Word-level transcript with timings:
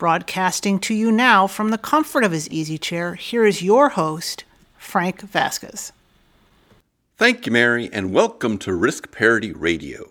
Broadcasting 0.00 0.78
to 0.78 0.94
you 0.94 1.12
now 1.12 1.46
from 1.46 1.68
the 1.68 1.76
comfort 1.76 2.24
of 2.24 2.32
his 2.32 2.48
easy 2.48 2.78
chair, 2.78 3.16
here 3.16 3.44
is 3.44 3.60
your 3.60 3.90
host, 3.90 4.44
Frank 4.78 5.20
Vasquez. 5.20 5.92
Thank 7.18 7.44
you, 7.44 7.52
Mary, 7.52 7.90
and 7.92 8.10
welcome 8.10 8.56
to 8.60 8.72
Risk 8.72 9.12
Parity 9.12 9.52
Radio. 9.52 10.10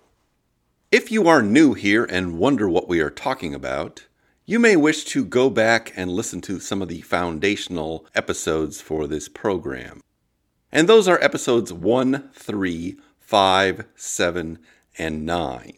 If 0.92 1.12
you 1.12 1.28
are 1.28 1.42
new 1.42 1.74
here 1.74 2.06
and 2.06 2.38
wonder 2.38 2.70
what 2.70 2.88
we 2.88 3.00
are 3.00 3.10
talking 3.10 3.56
about, 3.56 4.06
you 4.46 4.60
may 4.60 4.76
wish 4.76 5.06
to 5.06 5.26
go 5.26 5.50
back 5.50 5.92
and 5.96 6.12
listen 6.12 6.40
to 6.42 6.60
some 6.60 6.84
of 6.84 6.88
the 6.88 7.02
foundational 7.02 8.06
episodes 8.14 8.80
for 8.80 9.08
this 9.08 9.28
program. 9.28 10.02
And 10.72 10.88
those 10.88 11.08
are 11.08 11.20
episodes 11.20 11.74
1, 11.74 12.30
3, 12.32 12.96
5, 13.18 13.86
7, 13.96 14.60
and 15.00 15.26
9. 15.26 15.74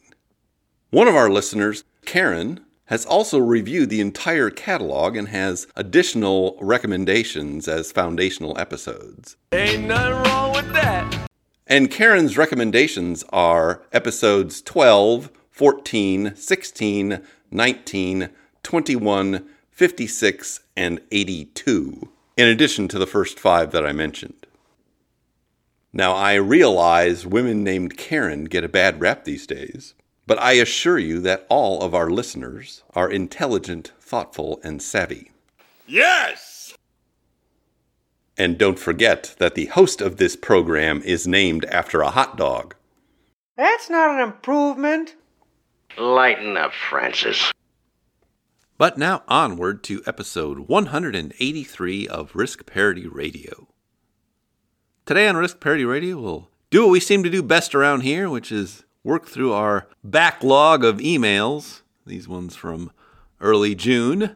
One 0.89 1.07
of 1.07 1.15
our 1.15 1.29
listeners, 1.29 1.85
Karen, 2.03 2.59
has 2.91 3.05
also 3.05 3.39
reviewed 3.39 3.89
the 3.89 4.01
entire 4.01 4.49
catalog 4.49 5.15
and 5.15 5.29
has 5.29 5.65
additional 5.77 6.57
recommendations 6.59 7.65
as 7.69 7.89
foundational 7.89 8.57
episodes. 8.59 9.37
Ain't 9.53 9.85
nothing 9.85 10.11
wrong 10.23 10.53
with 10.53 10.73
that. 10.73 11.29
And 11.65 11.89
Karen's 11.89 12.37
recommendations 12.37 13.23
are 13.29 13.81
episodes 13.93 14.61
12, 14.61 15.31
14, 15.51 16.35
16, 16.35 17.21
19, 17.49 18.29
21, 18.61 19.49
56, 19.71 20.59
and 20.76 21.01
82, 21.13 22.09
in 22.35 22.48
addition 22.49 22.89
to 22.89 22.99
the 22.99 23.07
first 23.07 23.39
five 23.39 23.71
that 23.71 23.87
I 23.87 23.93
mentioned. 23.93 24.45
Now, 25.93 26.13
I 26.13 26.33
realize 26.33 27.26
women 27.26 27.63
named 27.63 27.95
Karen 27.95 28.45
get 28.45 28.65
a 28.65 28.70
bad 28.70 28.99
rap 28.99 29.23
these 29.23 29.48
days, 29.48 29.93
but 30.27 30.39
I 30.39 30.53
assure 30.53 30.99
you 30.99 31.19
that 31.21 31.45
all 31.49 31.81
of 31.81 31.93
our 31.93 32.09
listeners 32.09 32.83
are 32.95 33.09
intelligent, 33.09 33.91
thoughtful, 33.99 34.59
and 34.63 34.81
savvy. 34.81 35.31
Yes! 35.87 36.73
And 38.37 38.57
don't 38.57 38.79
forget 38.79 39.35
that 39.39 39.55
the 39.55 39.67
host 39.67 40.01
of 40.01 40.17
this 40.17 40.35
program 40.35 41.01
is 41.03 41.27
named 41.27 41.65
after 41.65 42.01
a 42.01 42.11
hot 42.11 42.37
dog. 42.37 42.75
That's 43.57 43.89
not 43.89 44.11
an 44.11 44.19
improvement. 44.19 45.15
Lighten 45.97 46.57
up, 46.57 46.71
Francis. 46.73 47.51
But 48.77 48.97
now 48.97 49.23
onward 49.27 49.83
to 49.83 50.01
episode 50.07 50.59
183 50.67 52.07
of 52.07 52.35
Risk 52.35 52.65
Parity 52.65 53.07
Radio. 53.07 53.67
Today 55.05 55.27
on 55.27 55.35
Risk 55.35 55.59
Parity 55.59 55.85
Radio, 55.85 56.19
we'll 56.19 56.49
do 56.71 56.83
what 56.83 56.91
we 56.91 56.99
seem 56.99 57.21
to 57.23 57.29
do 57.29 57.43
best 57.43 57.75
around 57.75 58.01
here, 58.01 58.29
which 58.29 58.51
is 58.51 58.83
work 59.04 59.27
through 59.27 59.54
our 59.54 59.88
backlog 60.04 60.84
of 60.84 60.98
emails, 60.98 61.82
these 62.05 62.27
ones 62.27 62.55
from 62.55 62.91
early 63.40 63.76
June. 63.76 64.35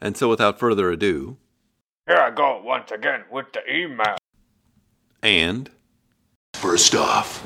And 0.00 0.16
so 0.16 0.28
without 0.28 0.58
further 0.58 0.90
ado, 0.90 1.36
Here 2.06 2.18
I 2.18 2.30
go 2.30 2.60
once 2.62 2.90
again 2.90 3.24
with 3.30 3.46
the 3.52 3.60
email. 3.72 4.16
and 5.22 5.70
First 6.54 6.94
off, 6.94 7.44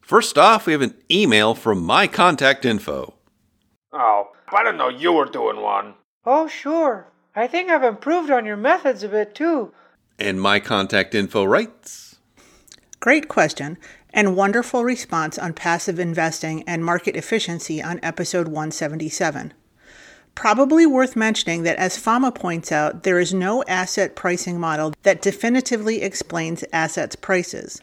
first 0.00 0.38
off, 0.38 0.66
we 0.66 0.72
have 0.72 0.82
an 0.82 0.96
email 1.10 1.54
from 1.54 1.82
my 1.82 2.06
contact 2.06 2.64
info. 2.64 3.14
Oh, 3.92 4.28
I 4.48 4.64
didn't 4.64 4.78
know 4.78 4.88
you 4.88 5.12
were 5.12 5.26
doing 5.26 5.60
one. 5.60 5.94
Oh, 6.24 6.48
sure. 6.48 7.06
I 7.36 7.46
think 7.46 7.70
I've 7.70 7.84
improved 7.84 8.30
on 8.30 8.46
your 8.46 8.56
methods 8.56 9.02
a 9.02 9.08
bit 9.08 9.34
too. 9.34 9.72
And 10.18 10.40
my 10.40 10.60
contact 10.60 11.14
info 11.14 11.44
writes 11.44 12.16
Great 13.00 13.28
question 13.28 13.76
and 14.14 14.36
wonderful 14.36 14.84
response 14.84 15.38
on 15.38 15.52
passive 15.52 15.98
investing 15.98 16.62
and 16.62 16.82
market 16.84 17.16
efficiency 17.16 17.82
on 17.82 18.00
episode 18.02 18.46
177. 18.46 19.52
Probably 20.34 20.86
worth 20.86 21.16
mentioning 21.16 21.64
that, 21.64 21.76
as 21.76 21.98
Fama 21.98 22.32
points 22.32 22.72
out, 22.72 23.02
there 23.02 23.18
is 23.18 23.34
no 23.34 23.62
asset 23.64 24.16
pricing 24.16 24.58
model 24.58 24.94
that 25.02 25.20
definitively 25.20 26.00
explains 26.00 26.64
assets' 26.72 27.16
prices. 27.16 27.82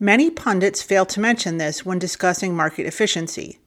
Many 0.00 0.30
pundits 0.30 0.82
fail 0.82 1.04
to 1.06 1.20
mention 1.20 1.58
this 1.58 1.84
when 1.84 1.98
discussing 1.98 2.54
market 2.54 2.86
efficiency. 2.86 3.58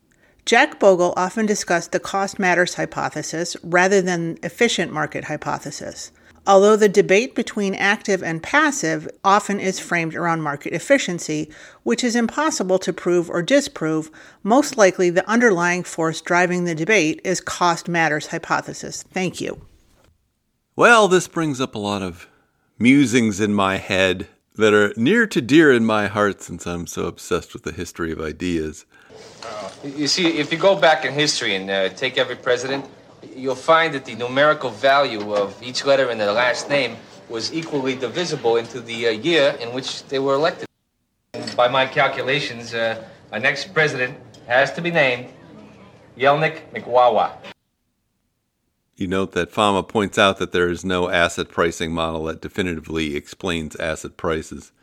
Jack 0.45 0.79
Bogle 0.79 1.13
often 1.15 1.45
discussed 1.45 1.91
the 1.91 1.99
cost 1.99 2.39
matters 2.39 2.75
hypothesis 2.75 3.55
rather 3.63 4.01
than 4.01 4.37
efficient 4.41 4.91
market 4.91 5.25
hypothesis. 5.25 6.11
Although 6.47 6.75
the 6.75 6.89
debate 6.89 7.35
between 7.35 7.75
active 7.75 8.23
and 8.23 8.41
passive 8.41 9.07
often 9.23 9.59
is 9.59 9.79
framed 9.79 10.15
around 10.15 10.41
market 10.41 10.73
efficiency, 10.73 11.51
which 11.83 12.03
is 12.03 12.15
impossible 12.15 12.79
to 12.79 12.93
prove 12.93 13.29
or 13.29 13.41
disprove, 13.41 14.09
most 14.43 14.77
likely 14.77 15.09
the 15.09 15.29
underlying 15.29 15.83
force 15.83 16.21
driving 16.21 16.63
the 16.63 16.75
debate 16.75 17.21
is 17.23 17.41
cost 17.41 17.87
matters 17.87 18.27
hypothesis. 18.27 19.03
Thank 19.03 19.41
you. 19.41 19.61
Well, 20.75 21.07
this 21.07 21.27
brings 21.27 21.59
up 21.59 21.75
a 21.75 21.79
lot 21.79 22.01
of 22.01 22.27
musings 22.77 23.41
in 23.41 23.53
my 23.53 23.77
head 23.77 24.27
that 24.55 24.73
are 24.73 24.93
near 24.95 25.25
to 25.27 25.41
dear 25.41 25.71
in 25.71 25.85
my 25.85 26.07
heart 26.07 26.41
since 26.41 26.65
I'm 26.65 26.87
so 26.87 27.05
obsessed 27.05 27.53
with 27.53 27.63
the 27.63 27.71
history 27.71 28.11
of 28.11 28.19
ideas. 28.19 28.85
You 29.83 30.07
see, 30.07 30.37
if 30.37 30.51
you 30.51 30.57
go 30.57 30.75
back 30.75 31.05
in 31.05 31.13
history 31.13 31.55
and 31.55 31.69
uh, 31.69 31.89
take 31.89 32.17
every 32.17 32.35
president, 32.35 32.85
you'll 33.35 33.55
find 33.55 33.93
that 33.93 34.05
the 34.05 34.15
numerical 34.15 34.69
value 34.69 35.33
of 35.35 35.61
each 35.61 35.85
letter 35.85 36.11
in 36.11 36.17
their 36.17 36.31
last 36.31 36.69
name 36.69 36.97
was 37.29 37.53
equally 37.53 37.95
divisible 37.95 38.57
into 38.57 38.81
the 38.81 39.07
uh, 39.07 39.11
year 39.11 39.55
in 39.61 39.73
which 39.73 40.03
they 40.05 40.19
were 40.19 40.33
elected. 40.33 40.67
By 41.55 41.67
my 41.67 41.85
calculations, 41.85 42.73
uh, 42.73 43.03
our 43.31 43.39
next 43.39 43.73
president 43.73 44.17
has 44.47 44.73
to 44.73 44.81
be 44.81 44.91
named 44.91 45.31
Yelnik 46.17 46.71
McWawa. 46.73 47.31
You 48.95 49.07
note 49.07 49.31
that 49.31 49.51
Fama 49.51 49.83
points 49.83 50.17
out 50.17 50.39
that 50.39 50.51
there 50.51 50.67
is 50.67 50.83
no 50.83 51.09
asset 51.09 51.47
pricing 51.47 51.93
model 51.93 52.25
that 52.25 52.41
definitively 52.41 53.15
explains 53.15 53.75
asset 53.77 54.17
prices. 54.17 54.73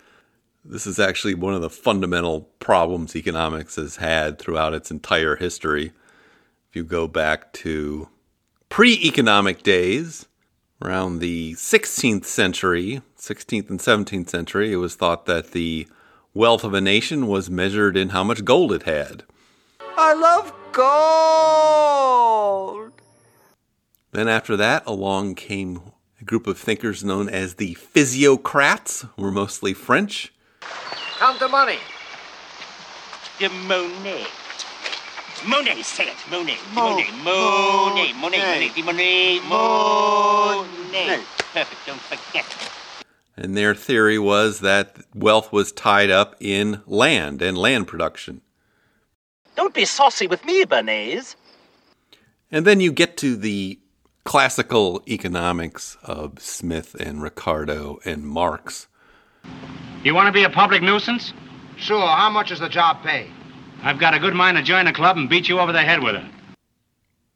This 0.65 0.87
is 0.87 0.99
actually 0.99 1.35
one 1.35 1.53
of 1.53 1.61
the 1.61 1.69
fundamental 1.69 2.43
problems 2.59 3.15
economics 3.15 3.77
has 3.77 3.97
had 3.97 4.39
throughout 4.39 4.73
its 4.73 4.91
entire 4.91 5.37
history. 5.37 5.93
If 6.71 6.77
you 6.77 6.83
go 6.83 7.07
back 7.07 7.53
to 7.55 8.09
pre 8.69 8.93
economic 8.95 9.63
days, 9.63 10.27
around 10.83 11.19
the 11.19 11.55
16th 11.55 12.25
century, 12.25 13.01
16th 13.19 13.71
and 13.71 13.81
17th 13.81 14.29
century, 14.29 14.73
it 14.73 14.77
was 14.77 14.95
thought 14.95 15.27
that 15.27 15.53
the 15.53 15.89
wealth 16.35 16.65
of 16.65 16.75
a 16.75 16.81
nation 16.81 17.27
was 17.27 17.49
measured 17.49 17.97
in 17.97 18.11
how 18.11 18.23
much 18.23 18.45
gold 18.45 18.73
it 18.73 18.83
had. 18.83 19.25
I 19.81 20.13
love 20.13 20.53
gold. 20.73 20.97
Then 24.13 24.29
after 24.29 24.57
that, 24.57 24.83
along 24.87 25.35
came 25.37 25.81
a 26.21 26.25
group 26.25 26.47
of 26.47 26.59
thinkers 26.59 27.03
known 27.05 27.29
as 27.29 27.55
the 27.55 27.75
physiocrats, 27.75 29.07
who 29.17 29.23
were 29.23 29.31
mostly 29.31 29.75
French. 29.75 30.33
Count 31.19 31.39
the 31.41 31.49
money. 31.49 31.79
De 33.39 33.49
Monet. 33.49 34.27
Monet, 35.47 35.83
say 35.83 36.09
it. 36.09 36.17
Monet. 36.31 36.57
Monet. 36.75 37.11
Monet. 37.23 38.13
Monet. 38.15 38.73
Monet. 38.75 38.83
Monet. 38.83 39.41
Monet. 39.49 41.23
Perfect. 41.53 41.87
Don't 41.87 42.01
forget. 42.01 42.73
And 43.37 43.57
their 43.57 43.75
theory 43.75 44.19
was 44.19 44.61
that 44.61 44.97
wealth 45.15 45.53
was 45.53 45.71
tied 45.71 46.11
up 46.11 46.37
in 46.41 46.83
land 46.87 47.43
and 47.43 47.57
land 47.57 47.87
production. 47.87 48.41
Don't 49.55 49.75
be 49.75 49.85
saucy 49.85 50.27
with 50.27 50.45
me, 50.45 50.65
Bernays. 50.65 51.37
And 52.51 52.67
then 52.67 52.81
you 52.81 52.93
get 52.93 53.17
to 53.19 53.37
the 53.37 53.79
classical 54.25 55.03
economics 55.07 55.97
of 56.03 56.41
Smith 56.41 56.97
and 56.99 57.23
Ricardo 57.23 57.99
and 58.05 58.25
Marx. 58.25 58.89
You 60.03 60.15
want 60.15 60.27
to 60.27 60.33
be 60.33 60.45
a 60.45 60.51
public 60.51 60.83
nuisance? 60.83 61.33
Sure, 61.77 62.07
how 62.07 62.31
much 62.31 62.49
does 62.49 62.61
the 62.61 62.69
job 62.69 63.03
pay? 63.03 63.31
I've 63.83 63.99
got 63.99 64.15
a 64.15 64.19
good 64.19 64.35
mind 64.35 64.57
to 64.57 64.63
join 64.63 64.87
a 64.87 64.93
club 64.93 65.17
and 65.17 65.29
beat 65.29 65.49
you 65.49 65.61
over 65.61 65.73
the 65.73 65.83
head 65.83 66.03
with 66.03 66.17
it. 66.17 66.25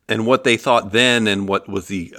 And 0.09 0.27
what 0.27 0.45
they 0.45 0.57
thought 0.57 0.93
then, 0.93 1.27
and 1.27 1.49
what 1.49 1.69
was 1.69 1.89
the 1.89 2.15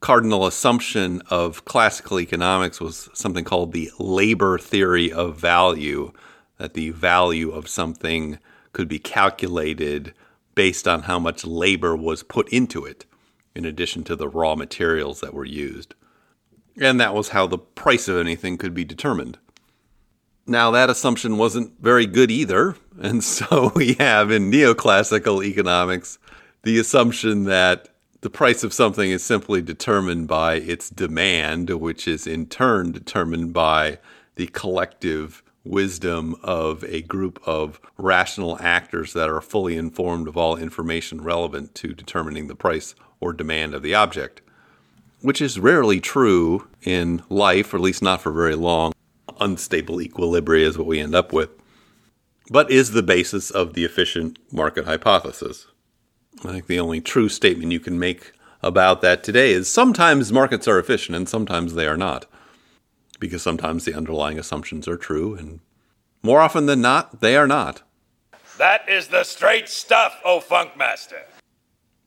cardinal 0.00 0.46
assumption 0.46 1.22
of 1.30 1.64
classical 1.64 2.18
economics, 2.18 2.80
was 2.80 3.08
something 3.14 3.44
called 3.44 3.72
the 3.72 3.90
labor 3.98 4.58
theory 4.58 5.12
of 5.12 5.36
value 5.36 6.12
that 6.58 6.74
the 6.74 6.90
value 6.90 7.50
of 7.50 7.68
something 7.68 8.38
could 8.72 8.88
be 8.88 8.98
calculated 8.98 10.12
based 10.54 10.88
on 10.88 11.02
how 11.02 11.18
much 11.18 11.44
labor 11.44 11.94
was 11.96 12.22
put 12.22 12.48
into 12.48 12.84
it. 12.84 13.06
in 13.56 13.64
addition 13.64 14.04
to 14.04 14.14
the 14.14 14.28
raw 14.28 14.54
materials 14.54 15.20
that 15.20 15.32
were 15.32 15.44
used. 15.44 15.94
And 16.78 17.00
that 17.00 17.14
was 17.14 17.30
how 17.30 17.46
the 17.46 17.56
price 17.56 18.06
of 18.06 18.18
anything 18.18 18.58
could 18.58 18.74
be 18.74 18.84
determined. 18.84 19.38
Now, 20.46 20.70
that 20.70 20.90
assumption 20.90 21.38
wasn't 21.38 21.72
very 21.80 22.06
good 22.06 22.30
either. 22.30 22.76
And 23.00 23.22
so 23.34 23.72
we 23.74 23.94
have 23.94 24.30
in 24.30 24.50
neoclassical 24.50 25.44
economics 25.44 26.18
the 26.62 26.78
assumption 26.78 27.44
that 27.44 27.88
the 28.22 28.30
price 28.30 28.64
of 28.64 28.72
something 28.72 29.10
is 29.10 29.22
simply 29.22 29.62
determined 29.62 30.26
by 30.26 30.54
its 30.54 30.90
demand, 30.90 31.70
which 31.70 32.08
is 32.08 32.26
in 32.26 32.46
turn 32.46 32.90
determined 32.90 33.52
by 33.52 33.98
the 34.36 34.46
collective 34.48 35.42
wisdom 35.64 36.34
of 36.42 36.84
a 36.84 37.02
group 37.02 37.40
of 37.44 37.80
rational 37.98 38.56
actors 38.60 39.12
that 39.12 39.28
are 39.28 39.40
fully 39.40 39.76
informed 39.76 40.28
of 40.28 40.36
all 40.36 40.56
information 40.56 41.22
relevant 41.22 41.74
to 41.74 41.92
determining 41.92 42.46
the 42.46 42.54
price 42.54 42.94
or 43.20 43.32
demand 43.32 43.74
of 43.74 43.82
the 43.82 43.94
object, 43.94 44.40
which 45.20 45.40
is 45.40 45.58
rarely 45.58 46.00
true 46.00 46.66
in 46.82 47.22
life, 47.28 47.72
or 47.74 47.78
at 47.78 47.82
least 47.82 48.02
not 48.02 48.20
for 48.20 48.30
very 48.32 48.54
long. 48.54 48.92
Unstable 49.40 49.96
equilibria 49.96 50.62
is 50.62 50.78
what 50.78 50.86
we 50.86 51.00
end 51.00 51.14
up 51.14 51.32
with, 51.32 51.50
but 52.50 52.70
is 52.70 52.92
the 52.92 53.02
basis 53.02 53.50
of 53.50 53.74
the 53.74 53.84
efficient 53.84 54.38
market 54.52 54.84
hypothesis. 54.84 55.66
I 56.44 56.52
think 56.52 56.66
the 56.66 56.80
only 56.80 57.00
true 57.00 57.28
statement 57.28 57.72
you 57.72 57.80
can 57.80 57.98
make 57.98 58.32
about 58.62 59.00
that 59.02 59.22
today 59.22 59.52
is 59.52 59.70
sometimes 59.70 60.32
markets 60.32 60.66
are 60.66 60.78
efficient 60.78 61.16
and 61.16 61.28
sometimes 61.28 61.74
they 61.74 61.86
are 61.86 61.96
not 61.96 62.26
because 63.20 63.42
sometimes 63.42 63.84
the 63.84 63.94
underlying 63.94 64.38
assumptions 64.38 64.86
are 64.88 64.96
true, 64.96 65.34
and 65.34 65.60
more 66.22 66.40
often 66.40 66.66
than 66.66 66.80
not, 66.80 67.20
they 67.20 67.36
are 67.36 67.46
not. 67.46 67.82
That 68.58 68.88
is 68.88 69.08
the 69.08 69.24
straight 69.24 69.68
stuff, 69.68 70.20
O 70.24 70.40
Funkmaster. 70.40 71.24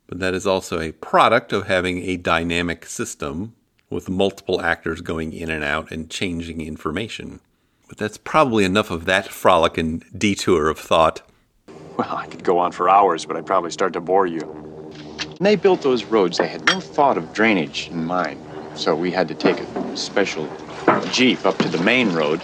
But 0.07 0.19
that 0.19 0.33
is 0.33 0.47
also 0.47 0.79
a 0.79 0.91
product 0.91 1.53
of 1.53 1.67
having 1.67 1.99
a 2.03 2.17
dynamic 2.17 2.85
system 2.85 3.55
with 3.89 4.09
multiple 4.09 4.61
actors 4.61 5.01
going 5.01 5.33
in 5.33 5.49
and 5.49 5.63
out 5.63 5.91
and 5.91 6.09
changing 6.09 6.61
information. 6.61 7.39
But 7.87 7.97
that's 7.97 8.17
probably 8.17 8.63
enough 8.63 8.91
of 8.91 9.05
that 9.05 9.27
frolic 9.27 9.77
and 9.77 10.05
detour 10.17 10.69
of 10.69 10.77
thought. 10.77 11.21
Well, 11.97 12.15
I 12.15 12.27
could 12.27 12.43
go 12.43 12.59
on 12.59 12.71
for 12.71 12.89
hours, 12.89 13.25
but 13.25 13.35
I'd 13.35 13.45
probably 13.45 13.71
start 13.71 13.93
to 13.93 14.01
bore 14.01 14.27
you. 14.27 14.41
When 14.41 15.43
they 15.43 15.55
built 15.55 15.81
those 15.81 16.03
roads, 16.03 16.37
they 16.37 16.47
had 16.47 16.65
no 16.65 16.79
thought 16.79 17.17
of 17.17 17.33
drainage 17.33 17.89
in 17.89 18.05
mind. 18.05 18.39
So 18.75 18.95
we 18.95 19.11
had 19.11 19.27
to 19.27 19.35
take 19.35 19.59
a 19.59 19.97
special 19.97 20.47
Jeep 21.11 21.45
up 21.45 21.57
to 21.57 21.67
the 21.67 21.81
main 21.83 22.13
road. 22.13 22.41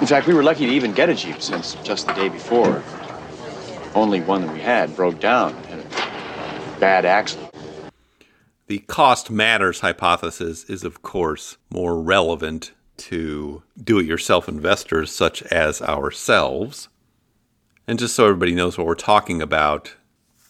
In 0.00 0.06
fact, 0.06 0.26
we 0.26 0.34
were 0.34 0.42
lucky 0.42 0.66
to 0.66 0.72
even 0.72 0.92
get 0.92 1.08
a 1.08 1.14
Jeep 1.14 1.40
since 1.42 1.74
just 1.82 2.06
the 2.06 2.12
day 2.14 2.28
before, 2.28 2.82
only 3.94 4.20
one 4.20 4.46
that 4.46 4.52
we 4.52 4.60
had 4.60 4.94
broke 4.94 5.18
down 5.20 5.54
and 5.68 5.80
a 5.80 6.80
bad 6.80 7.04
accident. 7.04 7.45
The 8.68 8.80
cost 8.80 9.30
matters 9.30 9.80
hypothesis 9.80 10.64
is, 10.64 10.82
of 10.82 11.02
course, 11.02 11.56
more 11.70 12.00
relevant 12.00 12.72
to 12.96 13.62
do 13.82 14.00
it 14.00 14.06
yourself 14.06 14.48
investors 14.48 15.12
such 15.12 15.42
as 15.44 15.80
ourselves. 15.80 16.88
And 17.86 17.96
just 17.96 18.16
so 18.16 18.24
everybody 18.24 18.54
knows 18.54 18.76
what 18.76 18.88
we're 18.88 18.96
talking 18.96 19.40
about, 19.40 19.94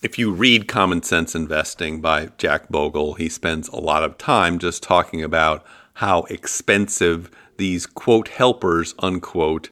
if 0.01 0.19
you 0.19 0.33
read 0.33 0.67
Common 0.67 1.03
Sense 1.03 1.35
Investing 1.35 2.01
by 2.01 2.31
Jack 2.39 2.71
Bogle, 2.71 3.15
he 3.15 3.29
spends 3.29 3.69
a 3.69 3.77
lot 3.77 4.03
of 4.03 4.17
time 4.17 4.59
just 4.59 4.83
talking 4.83 5.23
about 5.23 5.63
how 5.95 6.23
expensive 6.25 7.31
these 7.59 7.85
quote 7.85 8.29
helpers, 8.29 8.95
unquote, 8.99 9.69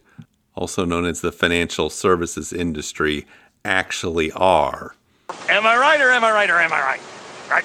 also 0.55 0.85
known 0.85 1.07
as 1.07 1.23
the 1.23 1.33
financial 1.33 1.89
services 1.89 2.53
industry, 2.53 3.27
actually 3.65 4.31
are. 4.33 4.97
Am 5.49 5.67
I 5.67 5.79
right 5.79 6.01
or 6.01 6.11
am 6.11 6.25
I 6.25 6.33
right 6.33 6.51
or 6.51 6.61
am 6.61 6.73
I 6.73 6.81
right? 6.81 7.01
Right. 7.51 7.65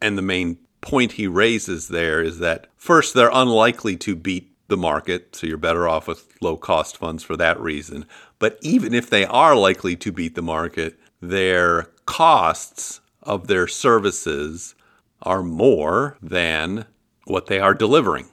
And 0.00 0.18
the 0.18 0.22
main 0.22 0.58
point 0.80 1.12
he 1.12 1.26
raises 1.26 1.88
there 1.88 2.22
is 2.22 2.38
that 2.40 2.66
first, 2.76 3.14
they're 3.14 3.30
unlikely 3.32 3.96
to 3.98 4.16
beat 4.16 4.52
the 4.68 4.76
market, 4.76 5.36
so 5.36 5.46
you're 5.46 5.56
better 5.56 5.88
off 5.88 6.08
with 6.08 6.26
low 6.40 6.56
cost 6.56 6.96
funds 6.96 7.22
for 7.22 7.36
that 7.36 7.60
reason. 7.60 8.06
But 8.38 8.58
even 8.62 8.94
if 8.94 9.08
they 9.08 9.24
are 9.24 9.54
likely 9.54 9.96
to 9.96 10.10
beat 10.10 10.34
the 10.34 10.42
market, 10.42 10.98
their 11.20 11.90
costs 12.06 13.00
of 13.22 13.46
their 13.46 13.68
services 13.68 14.74
are 15.20 15.42
more 15.42 16.16
than 16.20 16.86
what 17.24 17.46
they 17.46 17.60
are 17.60 17.74
delivering. 17.74 18.28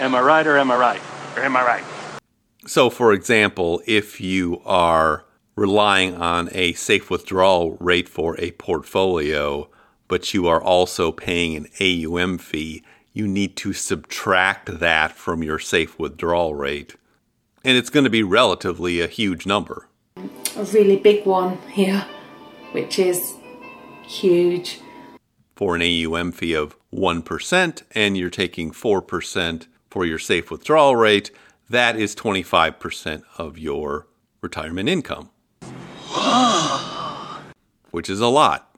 Am 0.00 0.14
I 0.14 0.20
right 0.20 0.46
or 0.46 0.58
am 0.58 0.70
I 0.70 0.76
right? 0.76 1.00
Or 1.36 1.42
am 1.42 1.56
I 1.56 1.64
right? 1.64 1.84
So, 2.66 2.90
for 2.90 3.12
example, 3.12 3.82
if 3.86 4.20
you 4.20 4.60
are 4.64 5.23
relying 5.56 6.14
on 6.14 6.48
a 6.52 6.72
safe 6.74 7.10
withdrawal 7.10 7.76
rate 7.80 8.08
for 8.08 8.38
a 8.40 8.50
portfolio, 8.52 9.68
but 10.08 10.34
you 10.34 10.46
are 10.46 10.62
also 10.62 11.12
paying 11.12 11.56
an 11.56 11.66
AUM 11.80 12.38
fee, 12.38 12.82
you 13.12 13.28
need 13.28 13.56
to 13.56 13.72
subtract 13.72 14.80
that 14.80 15.12
from 15.12 15.42
your 15.42 15.58
safe 15.58 15.98
withdrawal 15.98 16.54
rate. 16.54 16.96
And 17.64 17.76
it's 17.76 17.90
going 17.90 18.04
to 18.04 18.10
be 18.10 18.22
relatively 18.22 19.00
a 19.00 19.06
huge 19.06 19.46
number. 19.46 19.88
A 20.16 20.64
really 20.72 20.96
big 20.96 21.24
one 21.24 21.58
here, 21.70 22.04
which 22.72 22.98
is 22.98 23.34
huge 24.02 24.80
for 25.54 25.76
an 25.76 25.82
AUM 25.82 26.32
fee 26.32 26.54
of 26.54 26.76
1% 26.92 27.82
and 27.92 28.16
you're 28.16 28.30
taking 28.30 28.72
4% 28.72 29.66
for 29.90 30.04
your 30.04 30.18
safe 30.18 30.50
withdrawal 30.50 30.96
rate, 30.96 31.30
that 31.70 31.96
is 31.96 32.14
25% 32.14 33.22
of 33.38 33.58
your 33.58 34.06
retirement 34.40 34.88
income. 34.88 35.30
which 37.90 38.08
is 38.08 38.20
a 38.20 38.28
lot. 38.28 38.76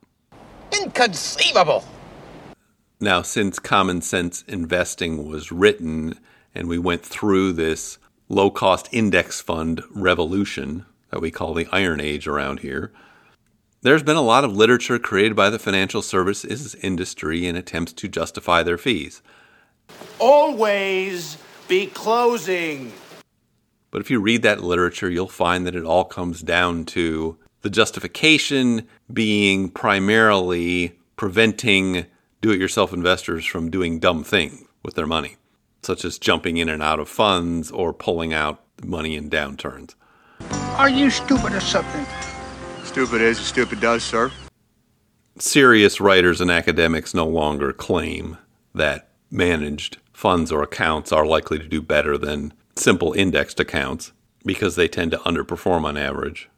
Inconceivable! 0.73 1.85
Now, 3.01 3.23
since 3.23 3.59
common 3.59 4.01
sense 4.01 4.43
investing 4.49 5.29
was 5.29 5.53
written 5.53 6.19
and 6.55 6.69
we 6.69 6.79
went 6.79 7.05
through 7.05 7.53
this 7.53 7.99
low 8.29 8.51
cost 8.51 8.89
index 8.91 9.41
fund 9.41 9.83
revolution 9.91 10.87
that 11.11 11.21
we 11.21 11.31
call 11.31 11.53
the 11.53 11.69
Iron 11.73 12.01
Age 12.01 12.27
around 12.27 12.61
here, 12.61 12.93
there's 13.83 14.03
been 14.03 14.17
a 14.17 14.23
lot 14.23 14.45
of 14.45 14.57
literature 14.57 14.99
created 14.99 15.37
by 15.37 15.51
the 15.51 15.59
financial 15.59 16.03
services 16.03 16.75
industry 16.77 17.47
in 17.47 17.55
attempts 17.55 17.93
to 17.93 18.09
justify 18.09 18.63
their 18.63 18.79
fees. 18.79 19.21
Always 20.19 21.37
be 21.69 21.87
closing. 21.87 22.93
But 23.97 24.03
if 24.03 24.11
you 24.11 24.21
read 24.21 24.43
that 24.43 24.63
literature, 24.63 25.09
you'll 25.09 25.27
find 25.27 25.67
that 25.67 25.75
it 25.75 25.87
all 25.87 26.05
comes 26.05 26.43
down 26.43 26.85
to 26.85 27.39
the 27.63 27.71
justification 27.71 28.87
being 29.11 29.71
primarily 29.71 30.99
preventing 31.17 32.05
do 32.43 32.51
it 32.51 32.61
yourself 32.61 32.93
investors 32.93 33.47
from 33.47 33.71
doing 33.71 33.99
dumb 33.99 34.23
things 34.23 34.67
with 34.83 34.97
their 34.97 35.07
money, 35.07 35.37
such 35.81 36.05
as 36.05 36.19
jumping 36.19 36.59
in 36.59 36.69
and 36.69 36.83
out 36.83 37.01
of 37.01 37.09
funds 37.09 37.71
or 37.71 37.95
pulling 37.95 38.35
out 38.35 38.63
money 38.85 39.17
in 39.17 39.31
downturns. 39.31 39.95
Are 40.77 40.91
you 40.91 41.09
stupid 41.09 41.55
or 41.55 41.61
something? 41.61 42.05
Stupid 42.85 43.23
is, 43.23 43.39
stupid 43.39 43.81
does, 43.81 44.05
sir. 44.05 44.31
Serious 45.39 46.03
writers 46.03 46.43
and 46.43 46.51
academics 46.51 47.15
no 47.15 47.27
longer 47.27 47.73
claim 47.73 48.37
that 48.75 49.09
managed 49.31 49.97
funds 50.13 50.53
or 50.53 50.63
accounts 50.63 51.13
are 51.13 51.25
likely 51.25 51.59
to 51.59 51.67
do 51.67 51.81
better 51.81 52.19
than 52.19 52.53
simple 52.77 53.13
indexed 53.13 53.61
accounts 53.61 54.13
because 54.45 54.77
they 54.77 54.89
tend 54.89 55.11
to 55.11 55.19
underperform 55.19 55.85
on 55.85 55.97
average. 55.97 56.49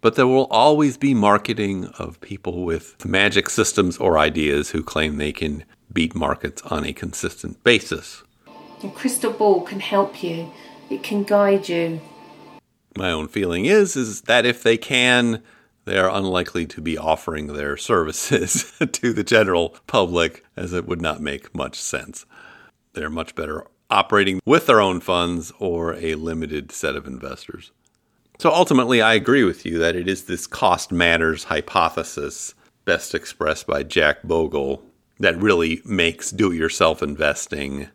But 0.00 0.14
there 0.14 0.26
will 0.26 0.46
always 0.46 0.96
be 0.96 1.14
marketing 1.14 1.86
of 1.98 2.20
people 2.20 2.64
with 2.64 3.04
magic 3.04 3.50
systems 3.50 3.96
or 3.96 4.18
ideas 4.18 4.70
who 4.70 4.82
claim 4.82 5.16
they 5.16 5.32
can 5.32 5.64
beat 5.92 6.14
markets 6.14 6.62
on 6.62 6.84
a 6.84 6.92
consistent 6.92 7.62
basis. 7.64 8.22
A 8.84 8.90
crystal 8.90 9.32
ball 9.32 9.62
can 9.62 9.80
help 9.80 10.22
you, 10.22 10.52
it 10.90 11.02
can 11.02 11.24
guide 11.24 11.68
you. 11.68 12.00
My 12.96 13.10
own 13.10 13.28
feeling 13.28 13.64
is 13.64 13.96
is 13.96 14.22
that 14.22 14.46
if 14.46 14.62
they 14.62 14.76
can 14.76 15.42
they 15.86 15.98
are 15.98 16.10
unlikely 16.10 16.66
to 16.66 16.80
be 16.80 16.98
offering 16.98 17.46
their 17.46 17.76
services 17.92 18.72
to 18.92 19.12
the 19.12 19.24
general 19.24 19.76
public, 19.86 20.44
as 20.56 20.72
it 20.72 20.86
would 20.86 21.00
not 21.00 21.20
make 21.20 21.54
much 21.54 21.76
sense. 21.76 22.26
They're 22.92 23.08
much 23.08 23.34
better 23.34 23.66
operating 23.90 24.40
with 24.44 24.66
their 24.66 24.80
own 24.80 25.00
funds 25.00 25.52
or 25.58 25.94
a 25.94 26.14
limited 26.14 26.72
set 26.72 26.96
of 26.96 27.06
investors. 27.06 27.72
So 28.38 28.52
ultimately, 28.52 29.00
I 29.00 29.14
agree 29.14 29.44
with 29.44 29.64
you 29.64 29.78
that 29.78 29.96
it 29.96 30.08
is 30.08 30.24
this 30.24 30.46
cost 30.46 30.92
matters 30.92 31.44
hypothesis, 31.44 32.54
best 32.84 33.14
expressed 33.14 33.66
by 33.66 33.82
Jack 33.82 34.22
Bogle, 34.22 34.82
that 35.18 35.40
really 35.40 35.80
makes 35.84 36.30
do 36.30 36.52
it 36.52 36.56
yourself 36.56 37.02
investing 37.02 37.88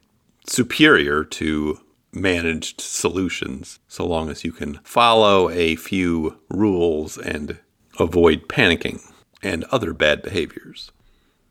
superior 0.47 1.23
to 1.23 1.79
managed 2.13 2.81
solutions, 2.81 3.79
so 3.87 4.05
long 4.05 4.29
as 4.29 4.43
you 4.43 4.51
can 4.51 4.79
follow 4.83 5.49
a 5.49 5.75
few 5.75 6.37
rules 6.49 7.17
and 7.17 7.59
avoid 7.99 8.47
panicking 8.47 8.99
and 9.41 9.63
other 9.65 9.93
bad 9.93 10.21
behaviors. 10.21 10.91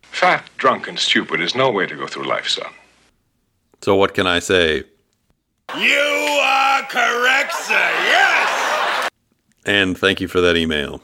Fat, 0.03 0.51
drunk, 0.57 0.89
and 0.89 0.99
stupid 0.99 1.41
is 1.41 1.55
no 1.55 1.71
way 1.71 1.87
to 1.87 1.97
go 1.97 2.07
through 2.07 2.27
life, 2.27 2.49
son. 2.49 2.73
So, 3.83 3.97
what 3.97 4.15
can 4.15 4.27
I 4.27 4.41
say? 4.41 4.85
You 5.79 6.41
are 6.43 6.83
correct, 6.83 7.55
sir. 7.55 7.75
Yes! 7.75 9.09
And 9.65 9.97
thank 9.97 10.21
you 10.21 10.29
for 10.29 10.41
that 10.41 10.57
email. 10.57 11.03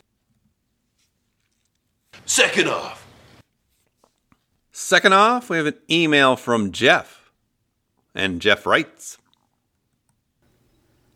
Second 2.26 2.68
off. 2.68 3.06
Second 4.72 5.14
off, 5.14 5.48
we 5.48 5.56
have 5.56 5.66
an 5.66 5.78
email 5.90 6.36
from 6.36 6.70
Jeff. 6.70 7.30
And 8.14 8.40
Jeff 8.40 8.66
writes 8.66 9.18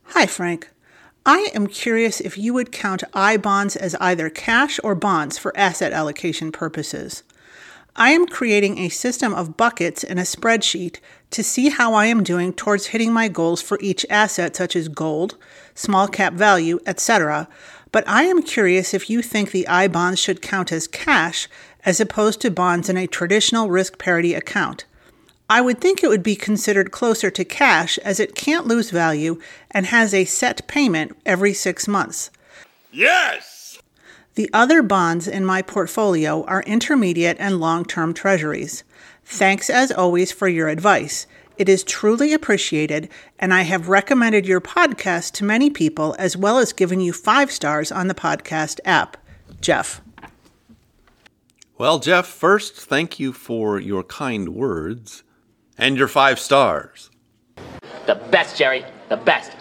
Hi, 0.05 0.25
Frank. 0.25 0.69
I 1.25 1.51
am 1.53 1.67
curious 1.67 2.19
if 2.19 2.37
you 2.37 2.53
would 2.53 2.71
count 2.71 3.03
I 3.13 3.37
bonds 3.37 3.75
as 3.75 3.95
either 3.95 4.29
cash 4.29 4.79
or 4.83 4.95
bonds 4.95 5.37
for 5.37 5.55
asset 5.55 5.93
allocation 5.93 6.51
purposes. 6.51 7.21
I 7.95 8.11
am 8.11 8.25
creating 8.25 8.77
a 8.77 8.89
system 8.89 9.33
of 9.33 9.57
buckets 9.57 10.03
in 10.03 10.17
a 10.17 10.21
spreadsheet 10.21 10.99
to 11.31 11.43
see 11.43 11.69
how 11.69 11.93
I 11.93 12.05
am 12.05 12.23
doing 12.23 12.53
towards 12.53 12.87
hitting 12.87 13.11
my 13.11 13.27
goals 13.27 13.61
for 13.61 13.77
each 13.81 14.05
asset, 14.09 14.55
such 14.55 14.75
as 14.75 14.87
gold, 14.87 15.35
small 15.75 16.07
cap 16.07 16.33
value, 16.33 16.79
etc. 16.85 17.49
But 17.91 18.07
I 18.07 18.23
am 18.23 18.43
curious 18.43 18.93
if 18.93 19.09
you 19.09 19.21
think 19.21 19.51
the 19.51 19.67
I 19.67 19.89
bonds 19.89 20.19
should 20.19 20.41
count 20.41 20.71
as 20.71 20.87
cash 20.87 21.49
as 21.83 21.99
opposed 21.99 22.39
to 22.41 22.51
bonds 22.51 22.89
in 22.89 22.95
a 22.95 23.07
traditional 23.07 23.69
risk 23.69 23.97
parity 23.97 24.33
account. 24.33 24.85
I 25.49 25.59
would 25.59 25.81
think 25.81 26.01
it 26.01 26.07
would 26.07 26.23
be 26.23 26.37
considered 26.37 26.91
closer 26.91 27.29
to 27.29 27.43
cash 27.43 27.97
as 27.99 28.21
it 28.21 28.35
can't 28.35 28.67
lose 28.67 28.89
value 28.89 29.41
and 29.69 29.87
has 29.87 30.13
a 30.13 30.23
set 30.23 30.65
payment 30.67 31.17
every 31.25 31.53
six 31.53 31.89
months. 31.89 32.31
Yes! 32.89 33.50
The 34.35 34.49
other 34.53 34.81
bonds 34.81 35.27
in 35.27 35.45
my 35.45 35.61
portfolio 35.61 36.43
are 36.45 36.63
intermediate 36.63 37.37
and 37.39 37.59
long 37.59 37.83
term 37.83 38.13
treasuries. 38.13 38.83
Thanks 39.25 39.69
as 39.69 39.91
always 39.91 40.31
for 40.31 40.47
your 40.47 40.69
advice. 40.69 41.27
It 41.57 41.69
is 41.69 41.83
truly 41.83 42.33
appreciated, 42.33 43.09
and 43.37 43.53
I 43.53 43.63
have 43.63 43.89
recommended 43.89 44.45
your 44.45 44.61
podcast 44.61 45.33
to 45.33 45.43
many 45.43 45.69
people 45.69 46.15
as 46.17 46.35
well 46.35 46.57
as 46.57 46.73
given 46.73 46.99
you 47.01 47.13
five 47.13 47.51
stars 47.51 47.91
on 47.91 48.07
the 48.07 48.15
podcast 48.15 48.79
app. 48.85 49.17
Jeff. 49.59 50.01
Well, 51.77 51.99
Jeff, 51.99 52.25
first, 52.25 52.75
thank 52.75 53.19
you 53.19 53.33
for 53.33 53.79
your 53.79 54.03
kind 54.03 54.49
words 54.49 55.23
and 55.77 55.97
your 55.97 56.07
five 56.07 56.39
stars. 56.39 57.09
The 58.05 58.15
best, 58.31 58.57
Jerry. 58.57 58.85
The 59.09 59.17
best. 59.17 59.51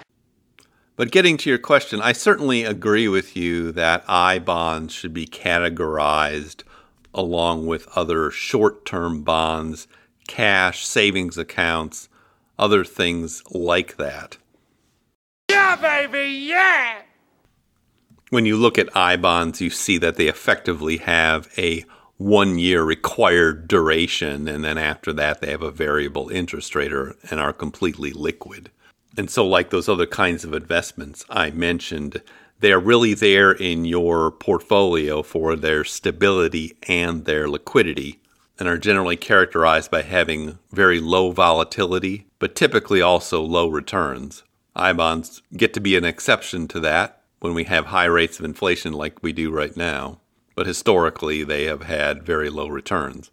But 1.01 1.13
getting 1.13 1.39
to 1.39 1.49
your 1.49 1.59
question, 1.59 2.03
I 2.03 2.13
certainly 2.13 2.63
agree 2.63 3.09
with 3.09 3.35
you 3.35 3.73
that 3.73 4.05
I 4.07 4.39
bonds 4.39 4.93
should 4.93 5.15
be 5.15 5.25
categorized 5.25 6.63
along 7.15 7.67
with 7.67 7.89
other 7.97 8.31
short 8.31 8.85
term 8.85 9.23
bonds, 9.23 9.89
cash, 10.29 10.87
savings 10.87 11.39
accounts, 11.39 12.11
other 12.59 12.85
things 12.85 13.43
like 13.51 13.97
that. 13.97 14.37
Yeah, 15.51 15.77
baby, 15.77 16.29
yeah! 16.29 17.01
When 18.29 18.45
you 18.45 18.59
look 18.59 18.79
at 18.79 18.95
I 18.95 19.17
bonds, 19.17 19.63
you 19.63 19.71
see 19.71 19.97
that 19.97 20.17
they 20.17 20.29
effectively 20.29 20.99
have 20.99 21.49
a 21.57 21.87
one 22.19 22.59
year 22.59 22.83
required 22.83 23.69
duration, 23.69 24.47
and 24.47 24.63
then 24.63 24.77
after 24.77 25.15
that, 25.15 25.41
they 25.41 25.51
have 25.51 25.63
a 25.63 25.71
variable 25.71 26.29
interest 26.29 26.75
rate 26.75 26.93
or, 26.93 27.17
and 27.31 27.41
are 27.41 27.55
completely 27.55 28.13
liquid. 28.13 28.71
And 29.17 29.31
so, 29.31 29.47
like 29.47 29.71
those 29.71 29.89
other 29.89 30.07
kinds 30.07 30.45
of 30.45 30.55
investments 30.55 31.25
I 31.29 31.51
mentioned, 31.51 32.23
they 32.61 32.73
are 32.73 32.81
really 32.81 33.15
there 33.15 33.53
in 33.53 33.85
your 33.85 34.31
portfolio 34.31 35.23
for 35.23 35.57
their 35.57 35.85
stability 35.85 36.77
and 36.89 37.25
their 37.25 37.49
liquidity, 37.49 38.21
and 38.59 38.69
are 38.69 38.79
generally 38.79 39.17
characterized 39.17 39.91
by 39.91 40.03
having 40.03 40.59
very 40.71 41.01
low 41.01 41.33
volatility, 41.33 42.27
but 42.39 42.55
typically 42.55 43.01
also 43.01 43.43
low 43.43 43.69
returns. 43.69 44.45
I 44.77 44.93
bonds 44.93 45.43
get 45.57 45.75
to 45.75 45.81
be 45.81 45.97
an 45.97 46.05
exception 46.05 46.69
to 46.69 46.81
that 46.81 47.23
when 47.41 47.55
we 47.55 47.65
have 47.65 47.87
high 47.87 48.05
rates 48.05 48.39
of 48.39 48.45
inflation 48.45 48.93
like 48.93 49.23
we 49.23 49.33
do 49.33 49.51
right 49.51 49.77
now 49.77 50.21
but 50.61 50.67
historically 50.67 51.43
they 51.43 51.65
have 51.65 51.85
had 51.85 52.23
very 52.23 52.51
low 52.51 52.69
returns. 52.69 53.31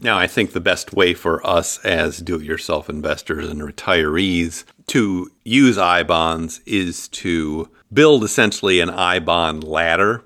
Now, 0.00 0.18
I 0.18 0.26
think 0.26 0.52
the 0.52 0.60
best 0.60 0.94
way 0.94 1.12
for 1.12 1.46
us 1.46 1.78
as 1.84 2.16
do 2.18 2.36
it 2.36 2.44
yourself 2.44 2.88
investors 2.88 3.46
and 3.48 3.60
retirees 3.60 4.64
to 4.88 5.30
use 5.44 5.78
I 5.78 6.02
bonds 6.02 6.60
is 6.66 7.08
to 7.08 7.70
build 7.92 8.24
essentially 8.24 8.80
an 8.80 8.90
I 8.90 9.18
bond 9.18 9.64
ladder 9.64 10.24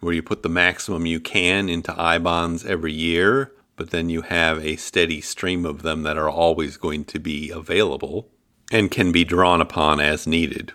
where 0.00 0.14
you 0.14 0.22
put 0.22 0.42
the 0.42 0.48
maximum 0.48 1.06
you 1.06 1.20
can 1.20 1.68
into 1.68 1.94
I 2.00 2.18
bonds 2.18 2.64
every 2.64 2.92
year, 2.92 3.52
but 3.76 3.90
then 3.90 4.08
you 4.08 4.22
have 4.22 4.64
a 4.64 4.76
steady 4.76 5.20
stream 5.20 5.64
of 5.64 5.82
them 5.82 6.02
that 6.02 6.16
are 6.16 6.30
always 6.30 6.76
going 6.76 7.04
to 7.06 7.18
be 7.18 7.50
available 7.50 8.28
and 8.72 8.90
can 8.90 9.12
be 9.12 9.24
drawn 9.24 9.60
upon 9.60 10.00
as 10.00 10.26
needed. 10.26 10.72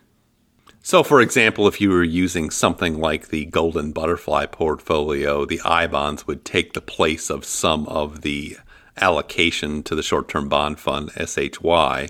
So, 0.83 1.01
for 1.01 1.19
example, 1.19 1.67
if 1.67 1.81
you 1.81 1.89
were 1.89 2.03
using 2.03 2.51
something 2.51 2.99
like 2.99 3.29
the 3.29 3.45
Golden 3.45 3.91
Butterfly 3.91 4.45
portfolio, 4.47 5.43
the 5.43 5.59
I 5.65 5.87
bonds 5.87 6.27
would 6.27 6.45
take 6.45 6.73
the 6.73 6.81
place 6.81 7.31
of 7.31 7.43
some 7.43 7.87
of 7.87 8.21
the 8.21 8.57
allocation 8.97 9.81
to 9.83 9.95
the 9.95 10.03
short 10.03 10.29
term 10.29 10.47
bond 10.47 10.79
fund, 10.79 11.09
SHY. 11.17 12.09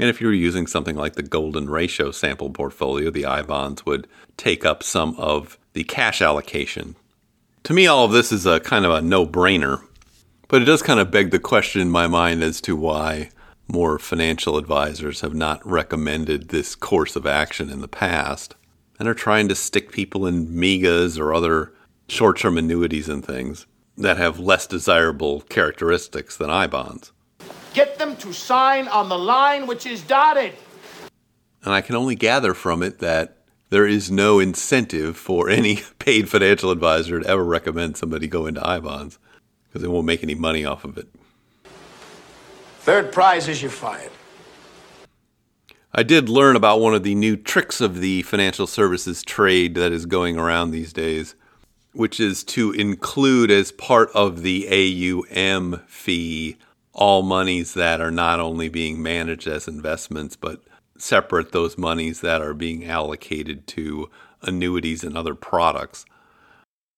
And 0.00 0.08
if 0.08 0.18
you 0.18 0.28
were 0.28 0.32
using 0.32 0.66
something 0.66 0.96
like 0.96 1.16
the 1.16 1.22
Golden 1.22 1.68
Ratio 1.68 2.10
sample 2.10 2.48
portfolio, 2.48 3.10
the 3.10 3.26
I 3.26 3.42
bonds 3.42 3.84
would 3.84 4.08
take 4.38 4.64
up 4.64 4.82
some 4.82 5.14
of 5.18 5.58
the 5.74 5.84
cash 5.84 6.22
allocation. 6.22 6.96
To 7.64 7.74
me, 7.74 7.86
all 7.86 8.06
of 8.06 8.12
this 8.12 8.32
is 8.32 8.46
a 8.46 8.60
kind 8.60 8.86
of 8.86 8.92
a 8.92 9.02
no 9.02 9.26
brainer, 9.26 9.84
but 10.48 10.62
it 10.62 10.64
does 10.64 10.80
kind 10.80 11.00
of 11.00 11.10
beg 11.10 11.32
the 11.32 11.38
question 11.38 11.82
in 11.82 11.90
my 11.90 12.06
mind 12.06 12.42
as 12.42 12.62
to 12.62 12.74
why 12.74 13.28
more 13.68 13.98
financial 13.98 14.56
advisors 14.56 15.20
have 15.20 15.34
not 15.34 15.64
recommended 15.66 16.48
this 16.48 16.74
course 16.74 17.14
of 17.14 17.26
action 17.26 17.68
in 17.68 17.82
the 17.82 17.86
past 17.86 18.54
and 18.98 19.06
are 19.06 19.12
trying 19.12 19.48
to 19.48 19.54
stick 19.54 19.92
people 19.92 20.26
in 20.26 20.46
MYGAs 20.46 21.20
or 21.20 21.34
other 21.34 21.74
short 22.08 22.38
term 22.38 22.56
annuities 22.56 23.10
and 23.10 23.22
things 23.22 23.66
that 23.98 24.16
have 24.16 24.38
less 24.38 24.66
desirable 24.66 25.42
characteristics 25.42 26.38
than 26.38 26.48
I 26.48 26.66
bonds. 26.66 27.12
Get 27.72 27.98
them 27.98 28.16
to 28.16 28.32
sign 28.32 28.88
on 28.88 29.08
the 29.08 29.18
line 29.18 29.66
which 29.66 29.86
is 29.86 30.02
dotted. 30.02 30.54
And 31.62 31.74
I 31.74 31.80
can 31.80 31.94
only 31.94 32.14
gather 32.14 32.54
from 32.54 32.82
it 32.82 32.98
that 32.98 33.36
there 33.68 33.86
is 33.86 34.10
no 34.10 34.40
incentive 34.40 35.16
for 35.16 35.48
any 35.48 35.76
paid 35.98 36.28
financial 36.28 36.70
advisor 36.70 37.20
to 37.20 37.26
ever 37.26 37.44
recommend 37.44 37.96
somebody 37.96 38.26
go 38.26 38.46
into 38.46 38.66
I 38.66 38.80
bonds 38.80 39.18
because 39.68 39.82
they 39.82 39.88
won't 39.88 40.06
make 40.06 40.22
any 40.22 40.34
money 40.34 40.64
off 40.64 40.84
of 40.84 40.98
it. 40.98 41.08
Third 42.80 43.12
prize 43.12 43.46
is 43.46 43.62
you're 43.62 43.70
fired. 43.70 44.10
I 45.92 46.02
did 46.02 46.28
learn 46.28 46.56
about 46.56 46.80
one 46.80 46.94
of 46.94 47.02
the 47.02 47.14
new 47.14 47.36
tricks 47.36 47.80
of 47.80 48.00
the 48.00 48.22
financial 48.22 48.66
services 48.66 49.22
trade 49.22 49.74
that 49.74 49.92
is 49.92 50.06
going 50.06 50.38
around 50.38 50.70
these 50.70 50.92
days, 50.92 51.34
which 51.92 52.20
is 52.20 52.42
to 52.44 52.72
include 52.72 53.50
as 53.50 53.72
part 53.72 54.08
of 54.14 54.42
the 54.42 54.68
AUM 54.68 55.82
fee 55.86 56.56
all 56.92 57.22
monies 57.22 57.74
that 57.74 58.00
are 58.00 58.10
not 58.10 58.40
only 58.40 58.68
being 58.68 59.02
managed 59.02 59.46
as 59.46 59.68
investments, 59.68 60.36
but 60.36 60.62
separate 60.98 61.52
those 61.52 61.78
monies 61.78 62.20
that 62.20 62.42
are 62.42 62.54
being 62.54 62.84
allocated 62.84 63.66
to 63.66 64.10
annuities 64.42 65.04
and 65.04 65.16
other 65.16 65.34
products. 65.34 66.04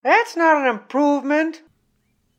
That's 0.03 0.37
not 0.37 0.63
an 0.63 0.67
improvement. 0.67 1.63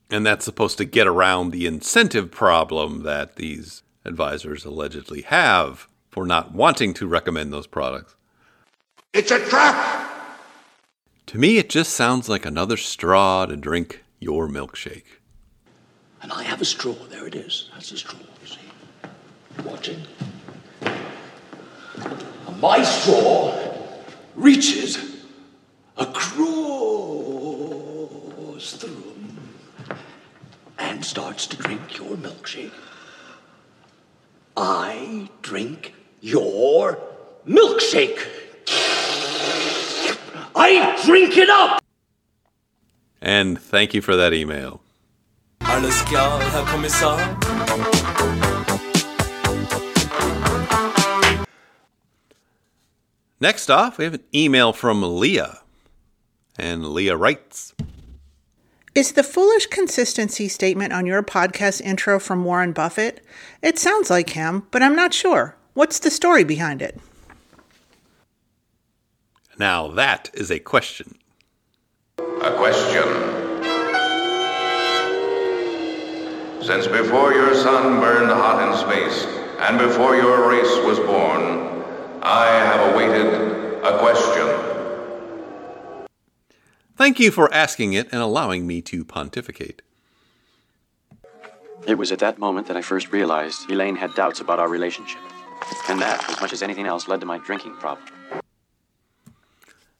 And 0.10 0.25
that's 0.25 0.45
supposed 0.45 0.77
to 0.79 0.86
get 0.86 1.07
around 1.07 1.51
the 1.51 1.65
incentive 1.65 2.31
problem 2.31 3.03
that 3.03 3.38
these 3.38 3.83
advisors 4.05 4.65
allegedly 4.65 5.22
have 5.24 5.88
for 6.12 6.25
not 6.25 6.53
wanting 6.53 6.93
to 6.95 7.07
recommend 7.07 7.51
those 7.51 7.67
products. 7.67 8.15
It's 9.13 9.31
a 9.31 9.39
trap! 9.39 10.12
To 11.27 11.38
me, 11.38 11.57
it 11.57 11.69
just 11.69 11.93
sounds 11.93 12.29
like 12.29 12.45
another 12.45 12.77
straw 12.77 13.45
to 13.45 13.55
drink 13.55 14.03
your 14.19 14.48
milkshake. 14.48 15.05
And 16.23 16.31
I 16.31 16.43
have 16.43 16.61
a 16.61 16.65
straw. 16.65 16.93
There 17.09 17.27
it 17.27 17.35
is. 17.35 17.69
That's 17.73 17.91
a 17.91 17.97
straw, 17.97 18.17
you 18.41 18.47
see. 18.47 18.59
Watching. 19.63 20.01
And 20.81 22.61
my 22.61 22.81
straw 22.81 23.53
reaches 24.35 24.97
across 25.97 26.37
the 28.77 28.87
room 28.87 29.37
and 30.79 31.03
starts 31.03 31.45
to 31.47 31.57
drink 31.57 31.97
your 31.97 32.15
milkshake. 32.15 32.71
I 34.55 35.29
drink 35.41 35.93
your 36.21 36.97
milkshake. 37.45 38.27
I 40.55 41.01
drink 41.05 41.37
it 41.37 41.49
up! 41.49 41.81
And 43.21 43.59
thank 43.59 43.93
you 43.93 44.01
for 44.01 44.15
that 44.15 44.33
email. 44.33 44.81
Alles 45.73 46.03
klar, 46.03 46.39
Herr 46.39 46.65
Kommissar? 46.65 47.17
Next 53.39 53.71
off, 53.71 53.97
we 53.97 54.03
have 54.03 54.13
an 54.13 54.23
email 54.35 54.71
from 54.71 55.01
Leah. 55.01 55.61
And 56.59 56.89
Leah 56.89 57.17
writes 57.17 57.73
Is 58.93 59.13
the 59.13 59.23
foolish 59.23 59.65
consistency 59.65 60.47
statement 60.47 60.93
on 60.93 61.07
your 61.07 61.23
podcast 61.23 61.81
intro 61.81 62.19
from 62.19 62.45
Warren 62.45 62.71
Buffett? 62.71 63.25
It 63.63 63.79
sounds 63.79 64.11
like 64.11 64.29
him, 64.29 64.67
but 64.69 64.83
I'm 64.83 64.95
not 64.95 65.11
sure. 65.11 65.57
What's 65.73 65.97
the 65.97 66.11
story 66.11 66.43
behind 66.43 66.83
it? 66.83 67.01
Now 69.57 69.87
that 69.87 70.29
is 70.35 70.51
a 70.51 70.59
question. 70.59 71.17
A 72.19 72.51
question. 72.55 73.42
Since 76.65 76.88
before 76.88 77.34
your 77.34 77.53
sun 77.55 78.00
burned 78.00 78.32
hot 78.32 78.65
in 78.65 78.77
space, 78.77 79.25
and 79.60 79.77
before 79.77 80.15
your 80.15 80.50
race 80.50 80.77
was 80.86 80.98
born, 80.98 81.84
I 82.22 82.46
have 82.48 82.93
awaited 82.93 83.84
a 83.84 83.98
question. 84.00 84.48
Thank 86.96 87.20
you 87.20 87.32
for 87.32 87.53
asking 87.53 87.91
it 87.91 88.08
and 88.13 88.22
allowing 88.22 88.65
me 88.65 88.82
to 88.84 89.03
pontificate. 89.03 89.82
It 91.86 91.98
was 91.98 92.13
at 92.13 92.20
that 92.20 92.39
moment 92.39 92.67
that 92.67 92.77
I 92.77 92.82
first 92.82 93.12
realized 93.12 93.70
Elaine 93.70 93.98
had 93.98 94.15
doubts 94.15 94.39
about 94.39 94.60
our 94.60 94.70
relationship. 94.70 95.20
And 95.89 96.00
that, 96.00 96.29
as 96.29 96.39
much 96.39 96.53
as 96.53 96.63
anything 96.63 96.86
else, 96.86 97.10
led 97.10 97.20
to 97.20 97.25
my 97.25 97.39
drinking 97.39 97.75
problem. 97.75 98.08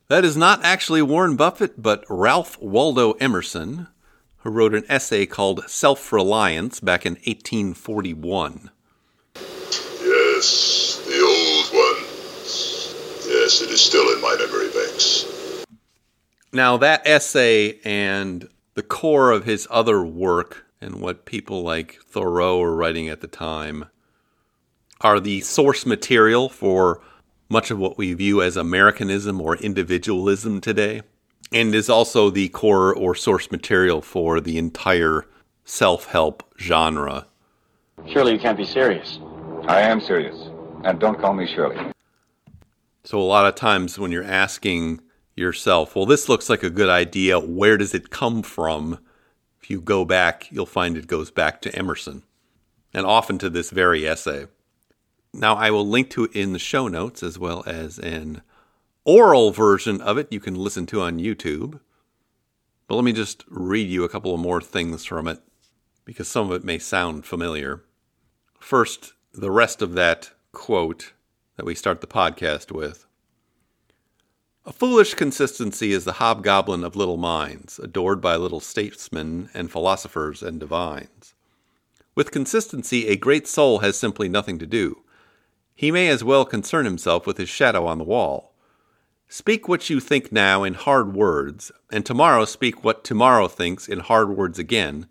That 0.08 0.24
is 0.24 0.38
not 0.38 0.64
actually 0.64 1.02
Warren 1.02 1.36
Buffett, 1.36 1.82
but 1.82 2.06
Ralph 2.08 2.58
Waldo 2.62 3.14
Emerson, 3.14 3.88
who 4.44 4.50
wrote 4.50 4.76
an 4.76 4.84
essay 4.90 5.26
called 5.26 5.64
Self 5.70 6.12
Reliance 6.12 6.82
back 6.82 7.06
in 7.06 7.14
1841. 7.14 8.70
Yes, 9.36 11.02
the 11.08 11.22
old 11.22 11.68
one. 11.74 12.04
Yes, 13.26 13.62
it 13.62 13.70
is 13.70 13.80
still 13.80 14.14
in 14.14 14.22
my 14.22 14.36
memory 14.38 14.70
banks. 14.72 15.26
Now, 16.52 16.76
that 16.78 17.08
essay 17.08 17.80
and 17.86 18.48
the 18.76 18.84
core 18.84 19.32
of 19.32 19.46
his 19.46 19.66
other 19.72 20.04
work 20.04 20.66
and 20.82 21.00
what 21.00 21.26
people 21.26 21.64
like 21.64 22.00
Thoreau 22.06 22.60
were 22.60 22.76
writing 22.76 23.08
at 23.08 23.22
the 23.22 23.28
time 23.28 23.86
are 25.00 25.22
the 25.22 25.40
source 25.42 25.86
material 25.86 26.50
for 26.50 27.02
much 27.50 27.72
of 27.72 27.80
what 27.80 27.98
we 27.98 28.14
view 28.14 28.42
as 28.42 28.58
Americanism 28.58 29.40
or 29.40 29.56
individualism 29.58 30.60
today, 30.60 31.02
and 31.54 31.76
is 31.76 31.90
also 31.90 32.30
the 32.30 32.50
core 32.50 32.94
or 32.94 33.14
source 33.16 33.52
material 33.52 34.02
for 34.02 34.42
the 34.42 34.58
entire 34.58 35.26
self 35.64 36.08
help 36.08 36.44
genre. 36.60 37.28
Surely 38.08 38.34
you 38.34 38.40
can't 38.40 38.58
be 38.58 38.66
serious. 38.66 39.20
I 39.68 39.82
am 39.82 40.02
serious. 40.02 40.36
And 40.84 41.00
don't 41.00 41.20
call 41.20 41.34
me 41.34 41.48
Shirley. 41.48 41.92
So, 43.06 43.20
a 43.20 43.22
lot 43.22 43.46
of 43.46 43.56
times 43.56 44.00
when 44.00 44.12
you're 44.12 44.24
asking 44.24 45.02
yourself, 45.36 45.96
well, 45.96 46.06
this 46.06 46.28
looks 46.28 46.50
like 46.50 46.64
a 46.64 46.70
good 46.70 46.90
idea, 46.90 47.40
where 47.40 47.78
does 47.78 47.94
it 47.94 48.10
come 48.10 48.42
from? 48.42 49.00
If 49.62 49.70
you 49.70 49.80
go 49.80 50.04
back, 50.04 50.52
you'll 50.52 50.66
find 50.66 50.98
it 50.98 51.08
goes 51.08 51.32
back 51.32 51.62
to 51.62 51.76
Emerson, 51.76 52.24
and 52.94 53.06
often 53.06 53.38
to 53.40 53.50
this 53.50 53.72
very 53.72 54.08
essay. 54.08 54.48
Now, 55.34 55.56
I 55.56 55.72
will 55.72 55.88
link 55.88 56.10
to 56.12 56.26
it 56.26 56.36
in 56.36 56.54
the 56.54 56.60
show 56.60 56.88
notes 56.88 57.24
as 57.24 57.40
well 57.40 57.64
as 57.66 57.98
an 58.00 58.42
oral 59.06 59.52
version 59.52 60.02
of 60.02 60.18
it 60.18 60.32
you 60.32 60.40
can 60.40 60.56
listen 60.56 60.86
to 60.88 61.02
on 61.02 61.20
YouTube. 61.20 61.80
But 62.88 62.96
let 62.96 63.04
me 63.04 63.14
just 63.14 63.44
read 63.48 63.90
you 63.90 64.04
a 64.04 64.10
couple 64.10 64.34
of 64.34 64.40
more 64.40 64.62
things 64.62 65.06
from 65.06 65.28
it 65.28 65.40
because 66.06 66.28
some 66.28 66.52
of 66.52 66.56
it 66.56 66.64
may 66.64 66.80
sound 66.80 67.26
familiar. 67.26 67.84
First, 68.60 69.14
the 69.34 69.52
rest 69.52 69.82
of 69.82 69.94
that 69.94 70.32
quote 70.52 71.14
that 71.56 71.66
we 71.66 71.76
start 71.76 72.02
the 72.02 72.08
podcast 72.08 72.72
with. 72.72 73.06
A 74.66 74.72
foolish 74.72 75.14
consistency 75.16 75.92
is 75.92 76.06
the 76.06 76.14
hobgoblin 76.14 76.86
of 76.86 76.96
little 76.96 77.18
minds, 77.18 77.80
adored 77.80 78.22
by 78.22 78.38
little 78.38 78.62
statesmen 78.62 79.50
and 79.54 79.70
philosophers 79.70 80.42
and 80.42 80.60
divines. 80.60 81.34
With 82.16 82.32
consistency, 82.32 83.08
a 83.08 83.18
great 83.18 83.48
soul 83.48 83.80
has 83.80 83.98
simply 83.98 84.30
nothing 84.30 84.60
to 84.60 84.66
do. 84.66 85.04
He 85.76 85.92
may 85.92 86.08
as 86.08 86.24
well 86.24 86.46
concern 86.46 86.86
himself 86.86 87.28
with 87.28 87.38
his 87.38 87.50
shadow 87.50 87.86
on 87.86 87.98
the 87.98 88.04
wall. 88.06 88.53
Speak 89.36 89.68
what 89.68 89.90
you 89.90 90.00
think 90.00 90.32
now 90.32 90.64
in 90.64 90.76
hard 90.76 91.16
words, 91.16 91.72
and 91.92 92.06
tomorrow 92.06 92.46
speak 92.46 92.84
what 92.84 93.04
tomorrow 93.04 93.48
thinks 93.48 93.88
in 93.88 93.98
hard 93.98 94.30
words 94.30 94.60
again, 94.60 95.08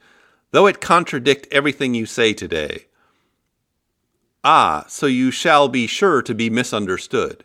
though 0.53 0.69
it 0.69 0.81
contradict 0.81 1.49
everything 1.51 1.93
you 1.93 2.07
say 2.07 2.33
today. 2.33 2.87
Ah, 4.45 4.85
so 4.87 5.07
you 5.07 5.33
shall 5.33 5.67
be 5.67 5.89
sure 5.89 6.23
to 6.23 6.37
be 6.37 6.49
misunderstood. 6.49 7.43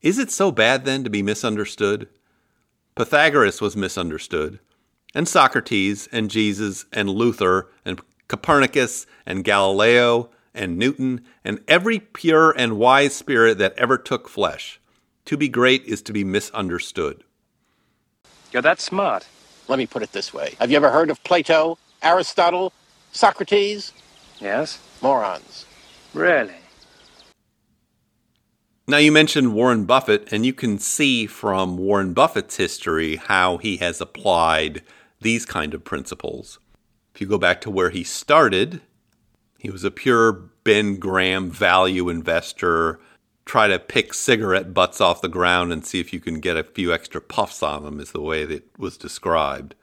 Is 0.00 0.16
it 0.16 0.30
so 0.30 0.52
bad 0.52 0.84
then 0.84 1.02
to 1.02 1.10
be 1.10 1.24
misunderstood? 1.24 2.08
Pythagoras 2.94 3.60
was 3.60 3.76
misunderstood, 3.76 4.60
and 5.12 5.26
Socrates, 5.26 6.08
and 6.12 6.30
Jesus, 6.30 6.84
and 6.92 7.10
Luther, 7.10 7.68
and 7.84 8.00
Copernicus, 8.28 9.08
and 9.26 9.42
Galileo, 9.42 10.30
and 10.54 10.78
Newton, 10.78 11.24
and 11.44 11.64
every 11.66 11.98
pure 11.98 12.52
and 12.52 12.78
wise 12.78 13.16
spirit 13.16 13.58
that 13.58 13.76
ever 13.76 13.98
took 13.98 14.28
flesh. 14.28 14.78
To 15.26 15.36
be 15.36 15.48
great 15.48 15.84
is 15.84 16.02
to 16.02 16.12
be 16.12 16.24
misunderstood. 16.24 17.24
You're 18.52 18.62
that 18.62 18.80
smart. 18.80 19.26
Let 19.68 19.78
me 19.78 19.86
put 19.86 20.02
it 20.02 20.12
this 20.12 20.34
way. 20.34 20.56
Have 20.58 20.70
you 20.70 20.76
ever 20.76 20.90
heard 20.90 21.10
of 21.10 21.22
Plato, 21.24 21.78
Aristotle, 22.02 22.72
Socrates? 23.12 23.92
Yes? 24.40 24.78
Morons. 25.00 25.66
Really? 26.12 26.54
Now, 28.88 28.98
you 28.98 29.12
mentioned 29.12 29.54
Warren 29.54 29.84
Buffett, 29.84 30.32
and 30.32 30.44
you 30.44 30.52
can 30.52 30.78
see 30.78 31.26
from 31.26 31.78
Warren 31.78 32.12
Buffett's 32.12 32.56
history 32.56 33.16
how 33.16 33.58
he 33.58 33.76
has 33.76 34.00
applied 34.00 34.82
these 35.20 35.46
kind 35.46 35.72
of 35.72 35.84
principles. 35.84 36.58
If 37.14 37.20
you 37.20 37.28
go 37.28 37.38
back 37.38 37.60
to 37.60 37.70
where 37.70 37.90
he 37.90 38.02
started, 38.02 38.80
he 39.58 39.70
was 39.70 39.84
a 39.84 39.90
pure 39.92 40.32
Ben 40.32 40.96
Graham 40.96 41.48
value 41.50 42.08
investor. 42.08 42.98
Try 43.52 43.68
to 43.68 43.78
pick 43.78 44.14
cigarette 44.14 44.72
butts 44.72 44.98
off 44.98 45.20
the 45.20 45.28
ground 45.28 45.74
and 45.74 45.84
see 45.84 46.00
if 46.00 46.10
you 46.14 46.20
can 46.20 46.40
get 46.40 46.56
a 46.56 46.64
few 46.64 46.90
extra 46.90 47.20
puffs 47.20 47.62
on 47.62 47.84
them, 47.84 48.00
is 48.00 48.12
the 48.12 48.20
way 48.22 48.46
that 48.46 48.78
was 48.78 48.96
described. 48.96 49.74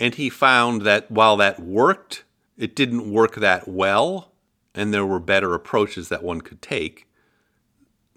And 0.00 0.14
he 0.14 0.30
found 0.30 0.80
that 0.80 1.10
while 1.10 1.36
that 1.36 1.60
worked, 1.60 2.24
it 2.56 2.74
didn't 2.74 3.12
work 3.12 3.34
that 3.34 3.68
well, 3.68 4.32
and 4.74 4.94
there 4.94 5.04
were 5.04 5.20
better 5.20 5.52
approaches 5.52 6.08
that 6.08 6.22
one 6.22 6.40
could 6.40 6.62
take. 6.62 7.06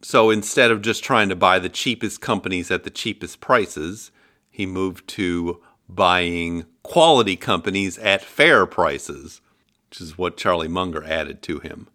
So 0.02 0.30
instead 0.30 0.72
of 0.72 0.82
just 0.82 1.04
trying 1.04 1.28
to 1.28 1.36
buy 1.36 1.60
the 1.60 1.68
cheapest 1.68 2.22
companies 2.22 2.72
at 2.72 2.86
the 2.86 2.90
cheapest 2.90 3.42
prices, 3.42 4.12
he 4.50 4.66
moved 4.66 5.10
to 5.10 5.62
buying 5.90 6.68
quality 6.84 7.36
companies 7.36 7.98
at 7.98 8.24
fair 8.24 8.66
prices, 8.66 9.42
which 9.90 10.00
is 10.00 10.18
what 10.18 10.38
Charlie 10.38 10.70
Munger 10.70 11.04
added 11.04 11.42
to 11.42 11.60
him. 11.60 11.90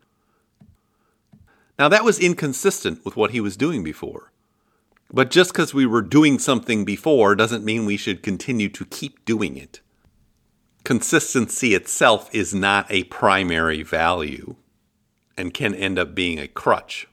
Now, 1.82 1.88
that 1.88 2.04
was 2.04 2.20
inconsistent 2.20 3.04
with 3.04 3.16
what 3.16 3.32
he 3.32 3.40
was 3.40 3.56
doing 3.56 3.82
before. 3.82 4.30
But 5.12 5.32
just 5.32 5.52
because 5.52 5.74
we 5.74 5.84
were 5.84 6.00
doing 6.00 6.38
something 6.38 6.84
before 6.84 7.34
doesn't 7.34 7.64
mean 7.64 7.86
we 7.86 7.96
should 7.96 8.22
continue 8.22 8.68
to 8.68 8.84
keep 8.84 9.24
doing 9.24 9.56
it. 9.56 9.80
Consistency 10.84 11.74
itself 11.74 12.32
is 12.32 12.54
not 12.54 12.86
a 12.88 13.02
primary 13.02 13.82
value 13.82 14.54
and 15.36 15.52
can 15.52 15.74
end 15.74 15.98
up 15.98 16.14
being 16.14 16.38
a 16.38 16.46
crutch. 16.46 17.08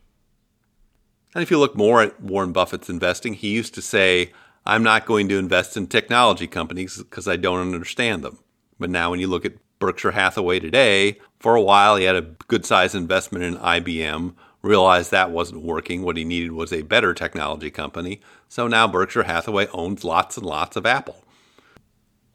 And 1.33 1.41
if 1.41 1.49
you 1.49 1.57
look 1.57 1.75
more 1.75 2.03
at 2.03 2.21
Warren 2.21 2.51
Buffett's 2.51 2.91
investing, 2.91 3.33
he 3.33 3.49
used 3.49 3.73
to 3.73 3.81
say, 3.81 4.33
I'm 4.67 4.83
not 4.83 5.07
going 5.07 5.29
to 5.29 5.39
invest 5.39 5.77
in 5.77 5.87
technology 5.87 6.45
companies 6.45 6.97
because 6.99 7.27
I 7.27 7.37
don't 7.37 7.73
understand 7.73 8.23
them. 8.23 8.37
But 8.79 8.91
now, 8.91 9.09
when 9.09 9.19
you 9.19 9.29
look 9.29 9.45
at 9.45 9.53
Berkshire 9.79 10.11
Hathaway 10.11 10.59
today, 10.59 11.17
for 11.39 11.55
a 11.55 11.61
while 11.61 11.95
he 11.95 12.03
had 12.03 12.15
a 12.15 12.21
good 12.47 12.67
sized 12.67 12.93
investment 12.93 13.45
in 13.45 13.55
IBM, 13.55 14.35
realized 14.61 15.11
that 15.11 15.31
wasn't 15.31 15.63
working. 15.63 16.03
What 16.03 16.17
he 16.17 16.25
needed 16.25 16.51
was 16.51 16.73
a 16.73 16.81
better 16.81 17.13
technology 17.13 17.71
company. 17.71 18.21
So 18.47 18.67
now 18.67 18.87
Berkshire 18.87 19.23
Hathaway 19.23 19.67
owns 19.67 20.03
lots 20.03 20.37
and 20.37 20.45
lots 20.45 20.75
of 20.75 20.85
Apple. 20.85 21.23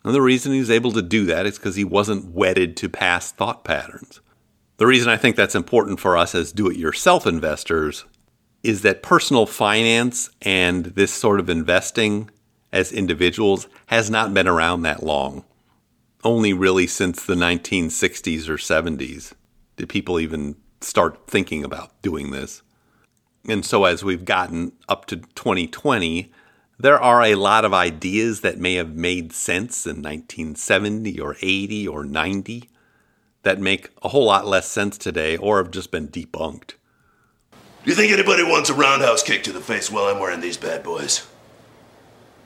And 0.05 0.15
the 0.15 0.23
reason 0.23 0.53
he 0.53 0.59
was 0.59 0.71
able 0.71 0.93
to 0.93 1.03
do 1.03 1.25
that 1.27 1.47
is 1.47 1.59
because 1.59 1.77
he 1.77 1.85
wasn't 1.85 2.33
wedded 2.33 2.77
to 2.79 2.89
past 2.89 3.37
thought 3.37 3.65
patterns. 3.65 4.21
The 4.77 4.87
reason 4.87 5.09
I 5.09 5.17
think 5.17 5.37
that's 5.37 5.55
important 5.55 6.01
for 6.01 6.17
us 6.17 6.35
as 6.35 6.53
do 6.53 6.69
it 6.69 6.77
yourself 6.77 7.27
investors 7.27 8.05
is 8.63 8.83
that 8.83 9.03
personal 9.03 9.47
finance 9.47 10.31
and 10.43 10.87
this 10.87 11.13
sort 11.13 11.39
of 11.39 11.49
investing 11.49 12.31
as 12.73 12.91
individuals 12.91 13.69
has 13.87 14.11
not 14.11 14.35
been 14.35 14.49
around 14.49 14.83
that 14.83 15.03
long. 15.03 15.45
Only 16.25 16.53
really 16.53 16.87
since 16.87 17.25
the 17.25 17.35
1960s 17.35 18.49
or 18.49 18.57
70s 18.57 19.33
did 19.77 19.89
people 19.89 20.19
even 20.19 20.57
start 20.85 21.27
thinking 21.27 21.65
about 21.65 21.91
doing 22.03 22.31
this. 22.31 22.63
And 23.49 23.65
so, 23.65 23.85
as 23.85 24.03
we've 24.03 24.25
gotten 24.25 24.73
up 24.89 25.07
to 25.07 25.17
2020, 25.17 26.33
there 26.79 26.99
are 26.99 27.23
a 27.23 27.35
lot 27.35 27.65
of 27.65 27.75
ideas 27.75 28.41
that 28.41 28.59
may 28.59 28.75
have 28.75 28.95
made 28.95 29.33
sense 29.33 29.87
in 29.87 29.97
1970 29.97 31.21
or 31.21 31.37
80 31.41 31.89
or 31.89 32.05
90 32.05 32.71
that 33.43 33.61
make 33.61 33.91
a 34.03 34.09
whole 34.09 34.25
lot 34.25 34.47
less 34.47 34.69
sense 34.69 34.99
today 34.99 35.37
or 35.37 35.59
have 35.59 35.71
just 35.71 35.91
been 35.91 36.09
debunked. 36.09 36.75
Do 37.53 37.91
you 37.91 37.95
think 37.95 38.13
anybody 38.13 38.43
wants 38.43 38.71
a 38.71 38.75
roundhouse 38.75 39.23
kick 39.23 39.43
to 39.45 39.53
the 39.53 39.61
face 39.61 39.91
while 39.91 40.05
I'm 40.05 40.19
wearing 40.19 40.41
these 40.41 40.57
bad 40.57 40.83
boys? 40.83 41.27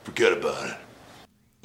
Forget 0.03 0.33
about 0.33 0.71
it. 0.71 0.77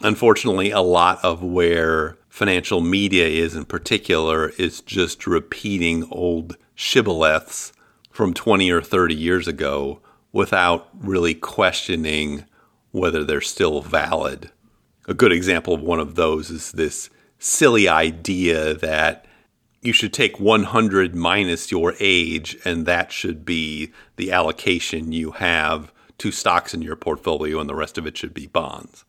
Unfortunately, 0.04 0.70
a 0.70 0.82
lot 0.82 1.24
of 1.24 1.42
where 1.42 2.18
financial 2.30 2.82
media 2.82 3.26
is 3.26 3.56
in 3.56 3.66
particular 3.66 4.50
is 4.58 4.82
just 4.82 5.26
repeating 5.26 6.08
old 6.12 6.58
shibboleths 6.76 7.72
from 8.10 8.34
20 8.34 8.72
or 8.72 8.82
30 8.82 9.16
years 9.16 9.48
ago 9.48 10.02
without 10.32 10.90
really 11.00 11.34
questioning 11.34 12.46
whether 12.92 13.24
they're 13.24 13.42
still 13.42 13.82
valid. 13.82 14.52
A 15.08 15.14
good 15.14 15.32
example 15.32 15.74
of 15.74 15.82
one 15.82 16.00
of 16.00 16.16
those 16.16 16.50
is 16.50 16.72
this 16.72 17.10
silly 17.40 17.88
idea 17.88 18.74
that 18.74 19.26
you 19.82 19.92
should 19.92 20.14
take 20.14 20.40
100 20.40 21.14
minus 21.14 21.72
your 21.72 21.94
age 22.00 22.58
and 22.64 22.86
that 22.86 23.12
should 23.12 23.44
be 23.44 23.92
the 24.16 24.32
allocation 24.32 25.12
you 25.12 25.32
have 25.32 25.92
to 26.20 26.32
stocks 26.32 26.74
in 26.74 26.82
your 26.82 26.96
portfolio 26.96 27.60
and 27.60 27.70
the 27.70 27.76
rest 27.76 27.98
of 27.98 28.08
it 28.08 28.18
should 28.18 28.34
be 28.34 28.48
bonds. 28.48 29.04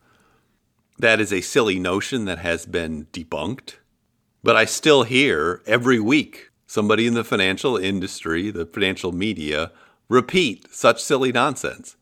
That 0.97 1.21
is 1.21 1.31
a 1.31 1.41
silly 1.41 1.79
notion 1.79 2.25
that 2.25 2.39
has 2.39 2.65
been 2.65 3.05
debunked. 3.13 3.75
But 4.43 4.55
I 4.55 4.65
still 4.65 5.03
hear 5.03 5.61
every 5.65 5.99
week 5.99 6.49
somebody 6.67 7.07
in 7.07 7.13
the 7.13 7.23
financial 7.23 7.77
industry, 7.77 8.51
the 8.51 8.65
financial 8.65 9.11
media, 9.11 9.71
repeat 10.09 10.73
such 10.73 11.01
silly 11.01 11.31
nonsense. 11.31 11.95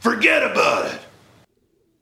Forget 0.00 0.42
about 0.42 0.92
it. 0.92 1.00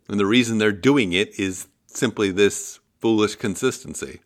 And 0.09 0.20
the 0.20 0.27
reason 0.27 0.59
they're 0.59 0.73
doing 0.73 1.12
it 1.12 1.38
is 1.38 1.68
simply 1.87 2.31
this 2.31 2.81
foolish 3.01 3.37
consistency. 3.37 4.20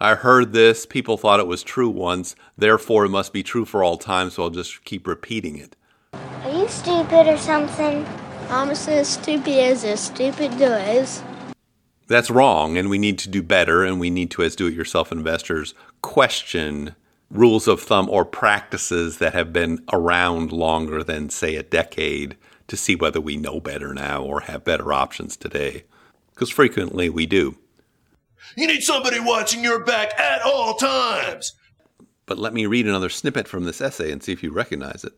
I 0.00 0.16
heard 0.16 0.52
this, 0.52 0.86
people 0.86 1.16
thought 1.16 1.40
it 1.40 1.46
was 1.46 1.62
true 1.62 1.88
once, 1.88 2.34
therefore 2.58 3.04
it 3.04 3.10
must 3.10 3.32
be 3.32 3.42
true 3.42 3.64
for 3.64 3.84
all 3.84 3.96
time, 3.96 4.30
so 4.30 4.42
I'll 4.42 4.50
just 4.50 4.84
keep 4.84 5.06
repeating 5.06 5.56
it. 5.56 5.76
Are 6.12 6.50
you 6.50 6.68
stupid 6.68 7.28
or 7.28 7.38
something? 7.38 8.04
I'm 8.50 8.70
as 8.70 9.08
stupid 9.08 9.56
as 9.56 9.84
a 9.84 9.96
stupid 9.96 10.58
does. 10.58 11.22
That's 12.06 12.30
wrong, 12.30 12.76
and 12.76 12.90
we 12.90 12.98
need 12.98 13.18
to 13.20 13.30
do 13.30 13.42
better, 13.42 13.84
and 13.84 13.98
we 13.98 14.10
need 14.10 14.30
to, 14.32 14.42
as 14.42 14.54
do 14.54 14.66
it 14.66 14.74
yourself 14.74 15.10
investors, 15.10 15.74
question 16.04 16.94
rules 17.30 17.66
of 17.66 17.80
thumb 17.80 18.10
or 18.10 18.26
practices 18.26 19.18
that 19.18 19.32
have 19.32 19.54
been 19.54 19.82
around 19.90 20.52
longer 20.52 21.02
than, 21.02 21.30
say, 21.30 21.56
a 21.56 21.62
decade 21.62 22.36
to 22.68 22.76
see 22.76 22.94
whether 22.94 23.22
we 23.22 23.38
know 23.38 23.58
better 23.58 23.94
now 23.94 24.22
or 24.22 24.40
have 24.40 24.64
better 24.64 24.92
options 24.92 25.34
today. 25.34 25.84
Because 26.34 26.50
frequently 26.50 27.08
we 27.08 27.24
do. 27.24 27.56
You 28.54 28.66
need 28.66 28.82
somebody 28.82 29.18
watching 29.18 29.64
your 29.64 29.82
back 29.82 30.18
at 30.20 30.42
all 30.42 30.74
times. 30.74 31.54
But 32.26 32.38
let 32.38 32.52
me 32.52 32.66
read 32.66 32.86
another 32.86 33.08
snippet 33.08 33.48
from 33.48 33.64
this 33.64 33.80
essay 33.80 34.12
and 34.12 34.22
see 34.22 34.32
if 34.32 34.42
you 34.42 34.52
recognize 34.52 35.04
it. 35.04 35.14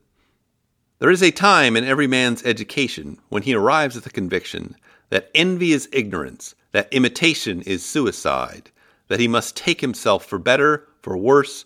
There 1.00 1.10
is 1.10 1.22
a 1.22 1.32
time 1.32 1.76
in 1.76 1.84
every 1.84 2.06
man's 2.06 2.44
education 2.44 3.18
when 3.28 3.42
he 3.42 3.54
arrives 3.54 3.96
at 3.96 4.04
the 4.04 4.10
conviction 4.10 4.76
that 5.10 5.30
envy 5.34 5.72
is 5.72 5.88
ignorance, 5.92 6.54
that 6.70 6.92
imitation 6.92 7.60
is 7.62 7.84
suicide, 7.84 8.70
that 9.08 9.20
he 9.20 9.28
must 9.28 9.56
take 9.56 9.80
himself 9.80 10.24
for 10.24 10.38
better, 10.38 10.88
for 11.00 11.16
worse, 11.16 11.64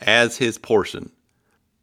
as 0.00 0.38
his 0.38 0.58
portion, 0.58 1.10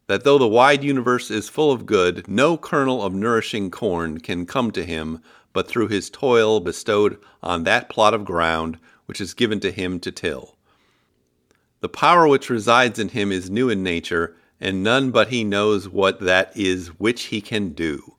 that 0.06 0.24
though 0.24 0.38
the 0.38 0.48
wide 0.48 0.82
universe 0.82 1.30
is 1.30 1.48
full 1.48 1.70
of 1.70 1.86
good, 1.86 2.26
no 2.28 2.56
kernel 2.56 3.02
of 3.02 3.14
nourishing 3.14 3.70
corn 3.70 4.18
can 4.18 4.46
come 4.46 4.70
to 4.70 4.84
him 4.84 5.20
but 5.52 5.66
through 5.66 5.88
his 5.88 6.10
toil 6.10 6.60
bestowed 6.60 7.18
on 7.42 7.64
that 7.64 7.88
plot 7.88 8.12
of 8.12 8.26
ground 8.26 8.78
which 9.06 9.22
is 9.22 9.32
given 9.32 9.58
to 9.58 9.70
him 9.70 9.98
to 9.98 10.12
till. 10.12 10.54
The 11.80 11.88
power 11.88 12.28
which 12.28 12.50
resides 12.50 12.98
in 12.98 13.08
him 13.08 13.32
is 13.32 13.48
new 13.48 13.70
in 13.70 13.82
nature, 13.82 14.36
and 14.60 14.82
none 14.82 15.10
but 15.10 15.28
he 15.28 15.44
knows 15.44 15.88
what 15.88 16.20
that 16.20 16.52
is 16.54 16.88
which 16.98 17.24
he 17.24 17.40
can 17.40 17.70
do, 17.70 18.16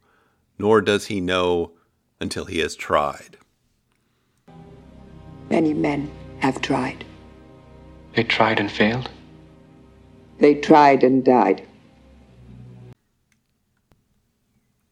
nor 0.58 0.82
does 0.82 1.08
he 1.08 1.22
know 1.22 1.74
until 2.20 2.46
he 2.46 2.58
has 2.60 2.76
tried. 2.76 3.38
Many 5.50 5.76
men 5.76 6.10
have 6.40 6.62
tried. 6.62 7.06
They 8.16 8.24
tried 8.24 8.60
and 8.60 8.72
failed? 8.72 9.10
They 10.40 10.56
tried 10.56 11.04
and 11.04 11.24
died. 11.24 11.68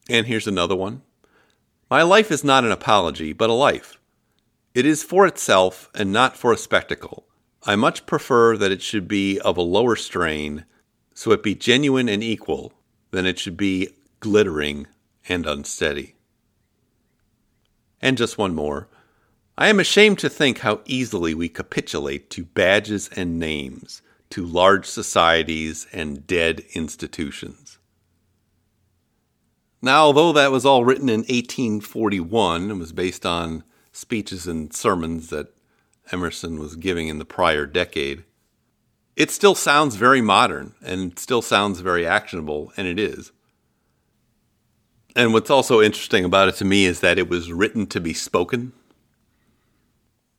And 0.10 0.28
here's 0.28 0.48
another 0.48 0.76
one 0.76 1.02
My 1.90 2.04
life 2.04 2.32
is 2.32 2.44
not 2.44 2.64
an 2.64 2.72
apology, 2.72 3.34
but 3.34 3.50
a 3.50 3.54
life. 3.54 4.00
It 4.74 4.86
is 4.86 5.04
for 5.04 5.26
itself 5.26 5.90
and 5.96 6.12
not 6.12 6.36
for 6.36 6.52
a 6.52 6.58
spectacle. 6.58 7.26
I 7.64 7.76
much 7.76 8.06
prefer 8.06 8.58
that 8.58 8.72
it 8.72 8.82
should 8.82 9.08
be 9.08 9.40
of 9.40 9.58
a 9.58 9.62
lower 9.62 9.96
strain, 9.96 10.66
so 11.14 11.32
it 11.32 11.42
be 11.42 11.56
genuine 11.56 12.10
and 12.10 12.24
equal, 12.24 12.74
than 13.12 13.26
it 13.26 13.40
should 13.40 13.58
be 13.58 13.90
glittering 14.20 14.86
and 15.28 15.48
unsteady. 15.48 16.16
And 18.02 18.18
just 18.18 18.38
one 18.38 18.54
more. 18.54 18.88
I 19.58 19.70
am 19.70 19.80
ashamed 19.80 20.20
to 20.20 20.30
think 20.30 20.60
how 20.60 20.82
easily 20.86 21.34
we 21.34 21.48
capitulate 21.48 22.30
to 22.32 22.44
badges 22.44 23.10
and 23.16 23.40
names, 23.40 24.02
to 24.32 24.46
large 24.46 24.86
societies 24.86 25.88
and 25.94 26.28
dead 26.28 26.66
institutions. 26.74 27.78
Now, 29.82 30.04
although 30.06 30.34
that 30.34 30.52
was 30.52 30.66
all 30.66 30.84
written 30.84 31.08
in 31.08 31.22
1841 31.22 32.70
and 32.70 32.80
was 32.80 32.92
based 32.92 33.26
on 33.26 33.64
speeches 33.94 34.46
and 34.46 34.74
sermons 34.74 35.30
that 35.30 35.56
Emerson 36.12 36.60
was 36.60 36.76
giving 36.76 37.08
in 37.08 37.18
the 37.18 37.24
prior 37.24 37.66
decade, 37.66 38.26
it 39.16 39.32
still 39.32 39.56
sounds 39.56 39.96
very 39.96 40.20
modern 40.20 40.76
and 40.84 41.18
still 41.18 41.42
sounds 41.42 41.80
very 41.80 42.06
actionable, 42.06 42.74
and 42.76 42.88
it 42.88 43.00
is. 43.00 43.32
And 45.16 45.32
what's 45.32 45.50
also 45.50 45.82
interesting 45.82 46.26
about 46.26 46.50
it 46.50 46.56
to 46.56 46.66
me 46.66 46.84
is 46.86 47.00
that 47.00 47.18
it 47.18 47.30
was 47.30 47.54
written 47.54 47.88
to 47.88 48.02
be 48.02 48.14
spoken. 48.14 48.74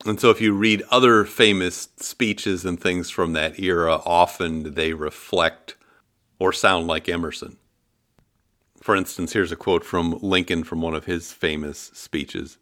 And 0.07 0.21
so 0.21 0.31
if 0.31 0.41
you 0.41 0.53
read 0.53 0.83
other 0.91 1.25
famous 1.25 1.89
speeches 1.97 2.65
and 2.65 2.81
things 2.81 3.11
from 3.11 3.33
that 3.33 3.59
era, 3.59 4.01
often 4.05 4.75
they 4.75 4.93
reflect 4.93 5.77
or 6.39 6.53
sound 6.53 6.87
like 6.87 7.09
Emerson. 7.09 7.57
For 8.81 8.95
instance, 8.95 9.33
here's 9.33 9.53
a 9.53 9.57
quote 9.57 9.85
from 9.85 10.19
Lincoln 10.23 10.63
from 10.63 10.81
one 10.81 10.95
of 10.95 11.07
his 11.07 11.33
famous 11.33 11.91
speeches. 11.95 12.59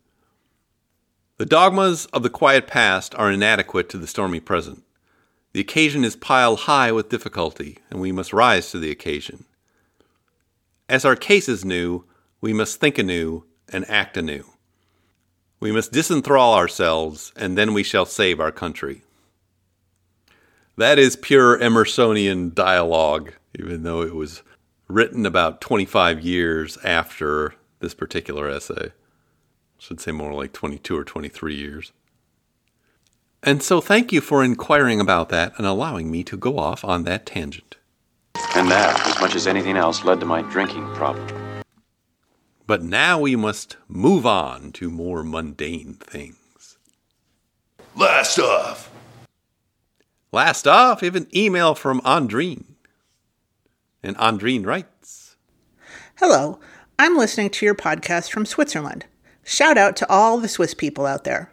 The 1.36 1.44
dogmas 1.44 2.06
of 2.06 2.22
the 2.22 2.30
quiet 2.30 2.66
past 2.66 3.14
are 3.16 3.30
inadequate 3.30 3.88
to 3.90 3.98
the 3.98 4.06
stormy 4.06 4.40
present. 4.40 4.84
The 5.52 5.60
occasion 5.60 6.04
is 6.04 6.16
piled 6.16 6.60
high 6.60 6.92
with 6.92 7.10
difficulty, 7.10 7.78
and 7.90 8.00
we 8.00 8.12
must 8.12 8.32
rise 8.32 8.70
to 8.70 8.78
the 8.78 8.90
occasion. 8.90 9.44
As 10.88 11.04
our 11.04 11.16
case 11.16 11.48
is 11.48 11.64
new, 11.64 12.04
we 12.40 12.52
must 12.52 12.80
think 12.80 12.98
anew 12.98 13.44
and 13.68 13.88
act 13.90 14.16
anew. 14.16 14.44
We 15.64 15.72
must 15.72 15.92
disenthrall 15.92 16.54
ourselves, 16.54 17.32
and 17.36 17.56
then 17.56 17.72
we 17.72 17.82
shall 17.82 18.04
save 18.04 18.38
our 18.38 18.52
country. 18.52 19.00
That 20.76 20.98
is 20.98 21.16
pure 21.16 21.58
Emersonian 21.58 22.54
dialogue, 22.54 23.32
even 23.58 23.82
though 23.82 24.02
it 24.02 24.14
was 24.14 24.42
written 24.88 25.24
about 25.24 25.62
25 25.62 26.20
years 26.20 26.76
after 26.84 27.54
this 27.80 27.94
particular 27.94 28.46
essay 28.46 28.92
should 29.78 30.02
say 30.02 30.12
more 30.12 30.34
like 30.34 30.52
22 30.52 30.98
or 30.98 31.02
23 31.02 31.54
years. 31.54 31.92
And 33.42 33.62
so 33.62 33.80
thank 33.80 34.12
you 34.12 34.20
for 34.20 34.44
inquiring 34.44 35.00
about 35.00 35.30
that 35.30 35.54
and 35.56 35.66
allowing 35.66 36.10
me 36.10 36.24
to 36.24 36.36
go 36.36 36.58
off 36.58 36.84
on 36.84 37.04
that 37.04 37.24
tangent. 37.24 37.78
And 38.54 38.70
that, 38.70 39.00
as 39.06 39.18
much 39.18 39.34
as 39.34 39.46
anything 39.46 39.78
else, 39.78 40.04
led 40.04 40.20
to 40.20 40.26
my 40.26 40.42
drinking 40.42 40.86
problem. 40.94 41.43
But 42.66 42.82
now 42.82 43.20
we 43.20 43.36
must 43.36 43.76
move 43.88 44.24
on 44.24 44.72
to 44.72 44.90
more 44.90 45.22
mundane 45.22 45.94
things. 45.94 46.78
Last 47.94 48.38
off. 48.38 48.90
Last 50.32 50.66
off, 50.66 51.00
we 51.00 51.06
have 51.06 51.16
an 51.16 51.28
email 51.34 51.74
from 51.74 52.00
Andrine. 52.00 52.64
And 54.02 54.16
Andrine 54.16 54.66
writes 54.66 55.36
Hello, 56.16 56.58
I'm 56.98 57.16
listening 57.16 57.50
to 57.50 57.66
your 57.66 57.74
podcast 57.74 58.30
from 58.30 58.46
Switzerland. 58.46 59.04
Shout 59.44 59.76
out 59.76 59.94
to 59.96 60.10
all 60.10 60.38
the 60.38 60.48
Swiss 60.48 60.74
people 60.74 61.06
out 61.06 61.24
there. 61.24 61.50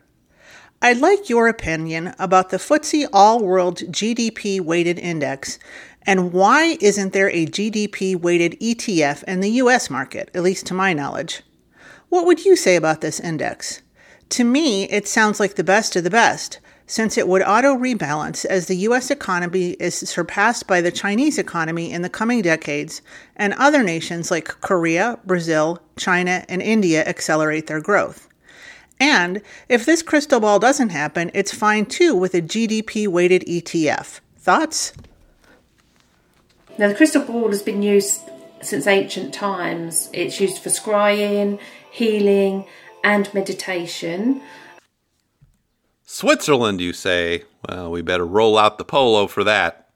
I'd 0.81 0.97
like 0.97 1.29
your 1.29 1.47
opinion 1.47 2.15
about 2.17 2.49
the 2.49 2.57
FTSE 2.57 3.07
All 3.13 3.43
World 3.43 3.79
GDP 3.79 4.59
Weighted 4.59 4.97
Index 4.97 5.59
and 6.05 6.33
why 6.33 6.77
isn't 6.81 7.13
there 7.13 7.29
a 7.29 7.45
GDP 7.45 8.15
weighted 8.15 8.59
ETF 8.59 9.23
in 9.23 9.39
the 9.39 9.51
US 9.51 9.89
market, 9.89 10.29
at 10.33 10.43
least 10.43 10.65
to 10.67 10.73
my 10.73 10.93
knowledge? 10.93 11.43
What 12.09 12.25
would 12.25 12.43
you 12.43 12.55
say 12.55 12.75
about 12.75 13.01
this 13.01 13.19
index? 13.19 13.81
To 14.29 14.43
me, 14.43 14.83
it 14.89 15.07
sounds 15.07 15.39
like 15.39 15.55
the 15.55 15.63
best 15.63 15.95
of 15.95 16.03
the 16.03 16.09
best, 16.09 16.59
since 16.87 17.17
it 17.17 17.27
would 17.27 17.41
auto 17.41 17.75
rebalance 17.75 18.43
as 18.45 18.67
the 18.67 18.75
US 18.77 19.11
economy 19.11 19.71
is 19.79 19.95
surpassed 19.95 20.67
by 20.67 20.81
the 20.81 20.91
Chinese 20.91 21.37
economy 21.37 21.91
in 21.91 22.01
the 22.01 22.09
coming 22.09 22.41
decades, 22.41 23.01
and 23.35 23.53
other 23.53 23.83
nations 23.83 24.31
like 24.31 24.45
Korea, 24.61 25.19
Brazil, 25.25 25.79
China, 25.97 26.43
and 26.49 26.61
India 26.61 27.05
accelerate 27.05 27.67
their 27.67 27.81
growth. 27.81 28.27
And 28.99 29.41
if 29.67 29.85
this 29.85 30.03
crystal 30.03 30.39
ball 30.39 30.59
doesn't 30.59 30.89
happen, 30.89 31.31
it's 31.33 31.53
fine 31.53 31.85
too 31.85 32.15
with 32.15 32.33
a 32.35 32.41
GDP 32.41 33.07
weighted 33.07 33.43
ETF. 33.47 34.19
Thoughts? 34.37 34.93
Now, 36.77 36.87
the 36.87 36.95
crystal 36.95 37.23
ball 37.23 37.49
has 37.49 37.61
been 37.61 37.81
used 37.81 38.21
since 38.61 38.87
ancient 38.87 39.33
times. 39.33 40.09
It's 40.13 40.39
used 40.39 40.61
for 40.61 40.69
scrying, 40.69 41.59
healing, 41.91 42.65
and 43.03 43.31
meditation. 43.33 44.41
Switzerland, 46.05 46.81
you 46.81 46.93
say? 46.93 47.43
Well, 47.67 47.91
we 47.91 48.01
better 48.01 48.25
roll 48.25 48.57
out 48.57 48.77
the 48.77 48.85
polo 48.85 49.27
for 49.27 49.43
that. 49.43 49.89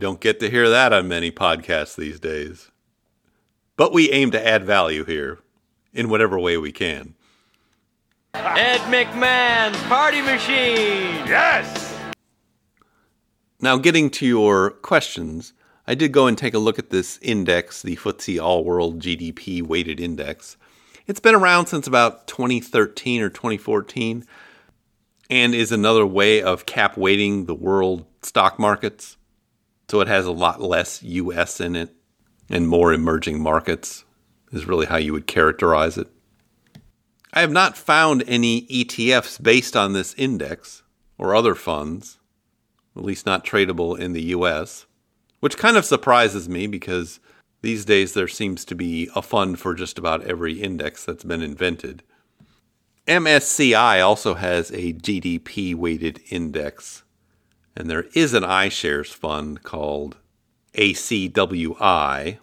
Don't 0.00 0.20
get 0.20 0.40
to 0.40 0.50
hear 0.50 0.68
that 0.70 0.92
on 0.92 1.06
many 1.06 1.30
podcasts 1.30 1.94
these 1.94 2.18
days. 2.18 2.70
But 3.76 3.92
we 3.92 4.10
aim 4.10 4.30
to 4.32 4.46
add 4.46 4.64
value 4.64 5.04
here 5.04 5.38
in 5.92 6.08
whatever 6.08 6.38
way 6.38 6.56
we 6.56 6.72
can. 6.72 7.14
Ed 8.34 8.80
McMahon's 8.90 9.80
Party 9.84 10.22
Machine! 10.22 11.26
Yes! 11.26 11.94
Now, 13.60 13.76
getting 13.76 14.08
to 14.10 14.26
your 14.26 14.70
questions, 14.70 15.52
I 15.86 15.94
did 15.94 16.12
go 16.12 16.26
and 16.26 16.38
take 16.38 16.54
a 16.54 16.58
look 16.58 16.78
at 16.78 16.90
this 16.90 17.18
index, 17.20 17.82
the 17.82 17.96
FTSE 17.96 18.42
All 18.42 18.64
World 18.64 19.00
GDP 19.00 19.62
Weighted 19.62 20.00
Index. 20.00 20.56
It's 21.06 21.20
been 21.20 21.34
around 21.34 21.66
since 21.66 21.86
about 21.86 22.26
2013 22.26 23.20
or 23.20 23.28
2014 23.28 24.24
and 25.28 25.54
is 25.54 25.72
another 25.72 26.06
way 26.06 26.40
of 26.40 26.64
cap 26.64 26.96
weighting 26.96 27.44
the 27.44 27.54
world 27.54 28.06
stock 28.22 28.58
markets. 28.58 29.16
So 29.90 30.00
it 30.00 30.06
has 30.06 30.24
a 30.24 30.30
lot 30.30 30.62
less 30.62 31.02
US 31.02 31.58
in 31.58 31.74
it 31.74 31.92
and 32.48 32.68
more 32.68 32.92
emerging 32.92 33.42
markets, 33.42 34.04
is 34.52 34.64
really 34.64 34.86
how 34.86 34.98
you 34.98 35.12
would 35.12 35.26
characterize 35.26 35.98
it. 35.98 36.06
I 37.32 37.40
have 37.40 37.50
not 37.50 37.76
found 37.76 38.22
any 38.28 38.68
ETFs 38.68 39.42
based 39.42 39.76
on 39.76 39.92
this 39.92 40.14
index 40.14 40.84
or 41.18 41.34
other 41.34 41.56
funds, 41.56 42.20
at 42.96 43.02
least 43.02 43.26
not 43.26 43.44
tradable 43.44 43.98
in 43.98 44.12
the 44.12 44.22
US, 44.26 44.86
which 45.40 45.58
kind 45.58 45.76
of 45.76 45.84
surprises 45.84 46.48
me 46.48 46.68
because 46.68 47.18
these 47.60 47.84
days 47.84 48.14
there 48.14 48.28
seems 48.28 48.64
to 48.66 48.76
be 48.76 49.10
a 49.16 49.22
fund 49.22 49.58
for 49.58 49.74
just 49.74 49.98
about 49.98 50.22
every 50.22 50.62
index 50.62 51.04
that's 51.04 51.24
been 51.24 51.42
invented. 51.42 52.04
MSCI 53.08 54.06
also 54.06 54.34
has 54.34 54.70
a 54.70 54.92
GDP 54.92 55.74
weighted 55.74 56.20
index, 56.30 57.02
and 57.76 57.88
there 57.88 58.06
is 58.14 58.34
an 58.34 58.42
iShares 58.42 59.12
fund 59.12 59.62
called 59.62 60.16
ACWI, 60.74 62.38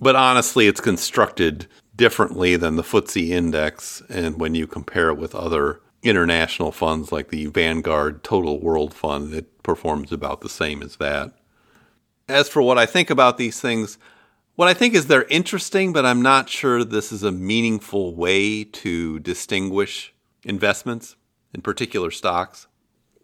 but 0.00 0.16
honestly, 0.16 0.66
it's 0.66 0.80
constructed 0.80 1.66
differently 1.96 2.56
than 2.56 2.76
the 2.76 2.82
FTSE 2.82 3.28
index. 3.28 4.02
And 4.08 4.38
when 4.40 4.54
you 4.54 4.66
compare 4.66 5.10
it 5.10 5.18
with 5.18 5.34
other 5.34 5.80
international 6.02 6.72
funds 6.72 7.10
like 7.10 7.28
the 7.28 7.46
Vanguard 7.46 8.22
Total 8.22 8.58
World 8.60 8.94
Fund, 8.94 9.34
it 9.34 9.62
performs 9.62 10.12
about 10.12 10.40
the 10.40 10.48
same 10.48 10.82
as 10.82 10.96
that. 10.96 11.32
As 12.28 12.48
for 12.48 12.62
what 12.62 12.78
I 12.78 12.86
think 12.86 13.10
about 13.10 13.38
these 13.38 13.60
things, 13.60 13.98
what 14.54 14.68
I 14.68 14.74
think 14.74 14.94
is 14.94 15.06
they're 15.06 15.24
interesting, 15.24 15.92
but 15.92 16.06
I'm 16.06 16.22
not 16.22 16.48
sure 16.48 16.84
this 16.84 17.10
is 17.12 17.22
a 17.22 17.32
meaningful 17.32 18.14
way 18.14 18.64
to 18.64 19.18
distinguish 19.20 20.14
investments, 20.44 21.16
in 21.54 21.62
particular 21.62 22.10
stocks. 22.10 22.66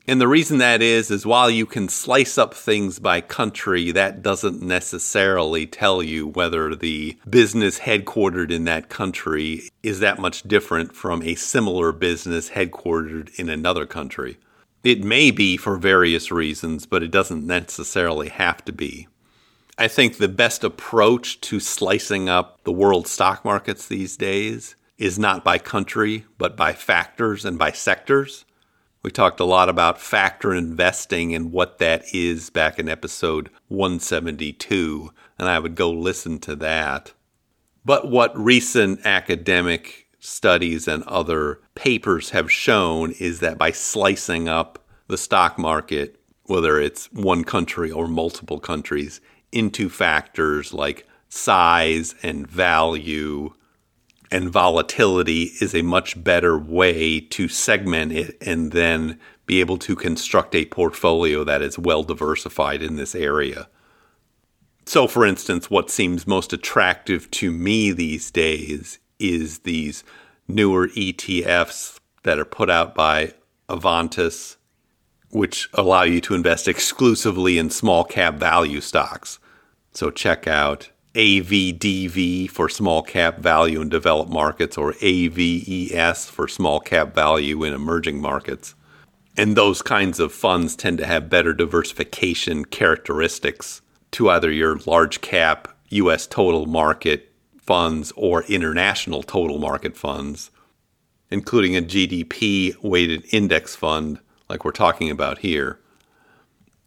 And 0.06 0.20
the 0.20 0.28
reason 0.28 0.58
that 0.58 0.82
is, 0.82 1.10
is 1.10 1.24
while 1.24 1.48
you 1.48 1.64
can 1.64 1.88
slice 1.88 2.36
up 2.36 2.52
things 2.52 2.98
by 2.98 3.22
country, 3.22 3.90
that 3.92 4.20
doesn't 4.20 4.60
necessarily 4.60 5.66
tell 5.66 6.02
you 6.02 6.26
whether 6.26 6.74
the 6.74 7.16
business 7.28 7.80
headquartered 7.80 8.50
in 8.50 8.64
that 8.64 8.90
country 8.90 9.70
is 9.82 10.00
that 10.00 10.18
much 10.18 10.42
different 10.42 10.94
from 10.94 11.22
a 11.22 11.34
similar 11.34 11.90
business 11.90 12.50
headquartered 12.50 13.34
in 13.38 13.48
another 13.48 13.86
country. 13.86 14.36
It 14.82 15.02
may 15.02 15.30
be 15.30 15.56
for 15.56 15.78
various 15.78 16.30
reasons, 16.30 16.84
but 16.84 17.02
it 17.02 17.10
doesn't 17.10 17.46
necessarily 17.46 18.28
have 18.28 18.62
to 18.66 18.72
be. 18.72 19.08
I 19.78 19.88
think 19.88 20.18
the 20.18 20.28
best 20.28 20.62
approach 20.62 21.40
to 21.42 21.58
slicing 21.58 22.28
up 22.28 22.62
the 22.64 22.72
world 22.72 23.08
stock 23.08 23.42
markets 23.42 23.88
these 23.88 24.18
days 24.18 24.76
is 24.98 25.18
not 25.18 25.42
by 25.42 25.56
country, 25.56 26.26
but 26.36 26.58
by 26.58 26.74
factors 26.74 27.46
and 27.46 27.58
by 27.58 27.72
sectors. 27.72 28.44
We 29.04 29.10
talked 29.10 29.38
a 29.38 29.44
lot 29.44 29.68
about 29.68 30.00
factor 30.00 30.54
investing 30.54 31.34
and 31.34 31.52
what 31.52 31.76
that 31.76 32.06
is 32.14 32.48
back 32.48 32.78
in 32.78 32.88
episode 32.88 33.50
172, 33.68 35.12
and 35.38 35.46
I 35.46 35.58
would 35.58 35.74
go 35.74 35.90
listen 35.90 36.38
to 36.38 36.56
that. 36.56 37.12
But 37.84 38.10
what 38.10 38.34
recent 38.34 39.04
academic 39.04 40.06
studies 40.20 40.88
and 40.88 41.02
other 41.02 41.60
papers 41.74 42.30
have 42.30 42.50
shown 42.50 43.12
is 43.20 43.40
that 43.40 43.58
by 43.58 43.72
slicing 43.72 44.48
up 44.48 44.82
the 45.08 45.18
stock 45.18 45.58
market, 45.58 46.18
whether 46.44 46.80
it's 46.80 47.12
one 47.12 47.44
country 47.44 47.90
or 47.90 48.08
multiple 48.08 48.58
countries, 48.58 49.20
into 49.52 49.90
factors 49.90 50.72
like 50.72 51.06
size 51.28 52.14
and 52.22 52.46
value 52.46 53.52
and 54.30 54.50
volatility 54.50 55.52
is 55.60 55.74
a 55.74 55.82
much 55.82 56.22
better 56.22 56.58
way 56.58 57.20
to 57.20 57.48
segment 57.48 58.12
it 58.12 58.36
and 58.40 58.72
then 58.72 59.18
be 59.46 59.60
able 59.60 59.76
to 59.78 59.94
construct 59.94 60.54
a 60.54 60.64
portfolio 60.66 61.44
that 61.44 61.62
is 61.62 61.78
well 61.78 62.02
diversified 62.02 62.82
in 62.82 62.96
this 62.96 63.14
area. 63.14 63.68
So, 64.86 65.06
for 65.06 65.24
instance, 65.24 65.70
what 65.70 65.90
seems 65.90 66.26
most 66.26 66.52
attractive 66.52 67.30
to 67.32 67.50
me 67.50 67.92
these 67.92 68.30
days 68.30 68.98
is 69.18 69.60
these 69.60 70.04
newer 70.46 70.88
ETFs 70.88 71.98
that 72.22 72.38
are 72.38 72.44
put 72.44 72.68
out 72.68 72.94
by 72.94 73.34
Avantis, 73.68 74.56
which 75.30 75.68
allow 75.74 76.02
you 76.02 76.20
to 76.22 76.34
invest 76.34 76.68
exclusively 76.68 77.56
in 77.56 77.70
small 77.70 78.04
cap 78.04 78.34
value 78.34 78.80
stocks. 78.80 79.38
So, 79.92 80.10
check 80.10 80.46
out 80.46 80.90
AVDV 81.14 82.50
for 82.50 82.68
small 82.68 83.00
cap 83.00 83.38
value 83.38 83.80
in 83.80 83.88
developed 83.88 84.32
markets 84.32 84.76
or 84.76 84.94
AVES 85.00 86.28
for 86.28 86.48
small 86.48 86.80
cap 86.80 87.14
value 87.14 87.62
in 87.62 87.72
emerging 87.72 88.20
markets. 88.20 88.74
And 89.36 89.56
those 89.56 89.80
kinds 89.80 90.18
of 90.18 90.32
funds 90.32 90.74
tend 90.74 90.98
to 90.98 91.06
have 91.06 91.30
better 91.30 91.52
diversification 91.52 92.64
characteristics 92.64 93.80
to 94.12 94.28
either 94.30 94.50
your 94.50 94.78
large 94.86 95.20
cap 95.20 95.68
US 95.90 96.26
total 96.26 96.66
market 96.66 97.32
funds 97.58 98.12
or 98.16 98.42
international 98.44 99.22
total 99.22 99.58
market 99.58 99.96
funds, 99.96 100.50
including 101.30 101.76
a 101.76 101.82
GDP 101.82 102.74
weighted 102.82 103.24
index 103.32 103.76
fund 103.76 104.18
like 104.48 104.64
we're 104.64 104.72
talking 104.72 105.10
about 105.10 105.38
here. 105.38 105.78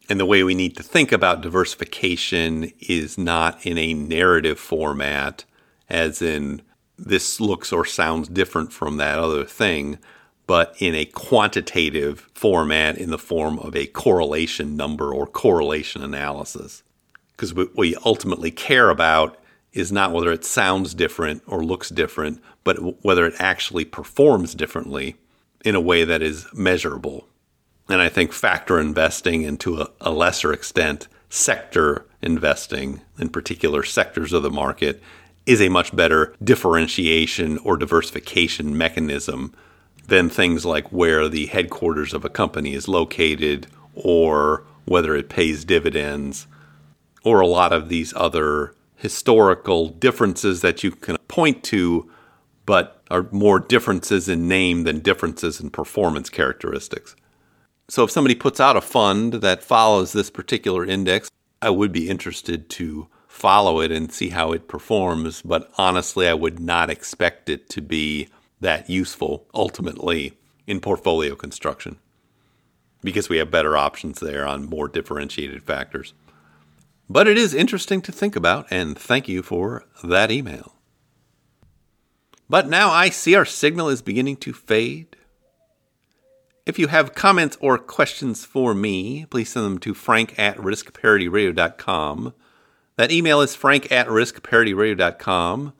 And 0.08 0.18
the 0.18 0.26
way 0.26 0.42
we 0.42 0.54
need 0.54 0.76
to 0.76 0.82
think 0.82 1.12
about 1.12 1.42
diversification 1.42 2.72
is 2.80 3.18
not 3.18 3.64
in 3.66 3.76
a 3.76 3.92
narrative 3.92 4.58
format, 4.58 5.44
as 5.88 6.22
in 6.22 6.62
this 6.96 7.40
looks 7.40 7.72
or 7.72 7.84
sounds 7.84 8.28
different 8.28 8.72
from 8.72 8.96
that 8.96 9.18
other 9.18 9.44
thing, 9.44 9.98
but 10.46 10.74
in 10.78 10.94
a 10.94 11.04
quantitative 11.04 12.28
format 12.32 12.96
in 12.96 13.10
the 13.10 13.18
form 13.18 13.58
of 13.58 13.76
a 13.76 13.86
correlation 13.86 14.76
number 14.76 15.12
or 15.12 15.26
correlation 15.26 16.02
analysis. 16.02 16.82
Because 17.32 17.52
what 17.52 17.76
we 17.76 17.94
ultimately 18.04 18.50
care 18.50 18.88
about 18.88 19.38
is 19.74 19.92
not 19.92 20.12
whether 20.12 20.32
it 20.32 20.44
sounds 20.44 20.94
different 20.94 21.42
or 21.46 21.62
looks 21.62 21.90
different, 21.90 22.42
but 22.64 23.04
whether 23.04 23.26
it 23.26 23.34
actually 23.38 23.84
performs 23.84 24.54
differently 24.54 25.16
in 25.64 25.74
a 25.74 25.80
way 25.80 26.02
that 26.02 26.22
is 26.22 26.46
measurable. 26.54 27.27
And 27.88 28.02
I 28.02 28.08
think 28.08 28.32
factor 28.32 28.78
investing, 28.78 29.44
and 29.44 29.58
to 29.60 29.80
a, 29.80 29.90
a 30.00 30.10
lesser 30.10 30.52
extent, 30.52 31.08
sector 31.30 32.04
investing, 32.22 33.00
in 33.18 33.30
particular 33.30 33.82
sectors 33.82 34.32
of 34.32 34.42
the 34.42 34.50
market, 34.50 35.02
is 35.46 35.62
a 35.62 35.68
much 35.70 35.96
better 35.96 36.34
differentiation 36.44 37.58
or 37.58 37.76
diversification 37.76 38.76
mechanism 38.76 39.54
than 40.06 40.28
things 40.28 40.64
like 40.64 40.90
where 40.92 41.28
the 41.28 41.46
headquarters 41.46 42.12
of 42.12 42.24
a 42.24 42.30
company 42.30 42.74
is 42.74 42.88
located 42.88 43.66
or 43.94 44.64
whether 44.84 45.14
it 45.14 45.28
pays 45.28 45.64
dividends 45.64 46.46
or 47.24 47.40
a 47.40 47.46
lot 47.46 47.72
of 47.72 47.88
these 47.88 48.12
other 48.16 48.74
historical 48.96 49.88
differences 49.88 50.60
that 50.60 50.82
you 50.82 50.90
can 50.90 51.16
point 51.28 51.62
to, 51.62 52.10
but 52.66 53.02
are 53.10 53.26
more 53.30 53.58
differences 53.58 54.28
in 54.28 54.48
name 54.48 54.84
than 54.84 55.00
differences 55.00 55.60
in 55.60 55.70
performance 55.70 56.28
characteristics. 56.28 57.14
So 57.90 58.04
if 58.04 58.10
somebody 58.10 58.34
puts 58.34 58.60
out 58.60 58.76
a 58.76 58.82
fund 58.82 59.34
that 59.34 59.64
follows 59.64 60.12
this 60.12 60.30
particular 60.30 60.84
index, 60.84 61.30
I 61.62 61.70
would 61.70 61.90
be 61.90 62.08
interested 62.08 62.68
to 62.70 63.08
follow 63.26 63.80
it 63.80 63.90
and 63.90 64.12
see 64.12 64.28
how 64.28 64.52
it 64.52 64.68
performs. 64.68 65.42
But 65.42 65.70
honestly, 65.78 66.28
I 66.28 66.34
would 66.34 66.60
not 66.60 66.90
expect 66.90 67.48
it 67.48 67.70
to 67.70 67.80
be 67.80 68.28
that 68.60 68.90
useful 68.90 69.46
ultimately 69.54 70.34
in 70.66 70.80
portfolio 70.80 71.34
construction 71.34 71.98
because 73.02 73.28
we 73.28 73.38
have 73.38 73.50
better 73.50 73.76
options 73.76 74.20
there 74.20 74.46
on 74.46 74.68
more 74.68 74.88
differentiated 74.88 75.62
factors. 75.62 76.12
But 77.08 77.26
it 77.26 77.38
is 77.38 77.54
interesting 77.54 78.02
to 78.02 78.12
think 78.12 78.36
about, 78.36 78.66
and 78.70 78.98
thank 78.98 79.28
you 79.28 79.42
for 79.42 79.86
that 80.04 80.30
email. 80.30 80.74
But 82.50 82.68
now 82.68 82.90
I 82.90 83.08
see 83.08 83.34
our 83.34 83.46
signal 83.46 83.88
is 83.88 84.02
beginning 84.02 84.36
to 84.38 84.52
fade. 84.52 85.07
If 86.68 86.78
you 86.78 86.86
have 86.88 87.14
comments 87.14 87.56
or 87.62 87.78
questions 87.78 88.44
for 88.44 88.74
me, 88.74 89.24
please 89.30 89.48
send 89.48 89.64
them 89.64 89.78
to 89.78 89.94
frank 89.94 90.38
at 90.38 90.58
riskparityradio.com. 90.58 92.34
That 92.96 93.10
email 93.10 93.40
is 93.40 93.54
frank 93.54 93.90
at 93.90 94.06
riskparityradio.com, 94.06 95.72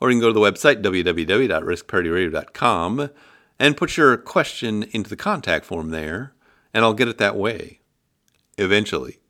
or 0.00 0.10
you 0.10 0.14
can 0.14 0.20
go 0.20 0.26
to 0.26 0.34
the 0.34 0.40
website 0.40 0.82
www.riskparityradio.com 0.82 3.10
and 3.58 3.76
put 3.78 3.96
your 3.96 4.18
question 4.18 4.82
into 4.92 5.08
the 5.08 5.16
contact 5.16 5.64
form 5.64 5.88
there, 5.88 6.34
and 6.74 6.84
I'll 6.84 6.92
get 6.92 7.08
it 7.08 7.16
that 7.16 7.36
way. 7.36 7.80
Eventually. 8.58 9.20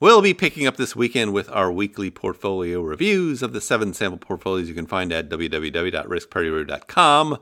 We'll 0.00 0.22
be 0.22 0.34
picking 0.34 0.66
up 0.66 0.76
this 0.76 0.96
weekend 0.96 1.32
with 1.32 1.48
our 1.50 1.70
weekly 1.70 2.10
portfolio 2.10 2.82
reviews 2.82 3.44
of 3.44 3.52
the 3.52 3.60
seven 3.60 3.94
sample 3.94 4.18
portfolios 4.18 4.68
you 4.68 4.74
can 4.74 4.88
find 4.88 5.12
at 5.12 5.28
www.riskparityradio.com 5.28 7.38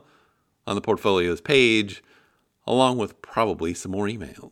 on 0.67 0.75
the 0.75 0.81
portfolios 0.81 1.41
page, 1.41 2.03
along 2.65 2.97
with 2.97 3.21
probably 3.21 3.73
some 3.73 3.91
more 3.91 4.07
emails. 4.07 4.51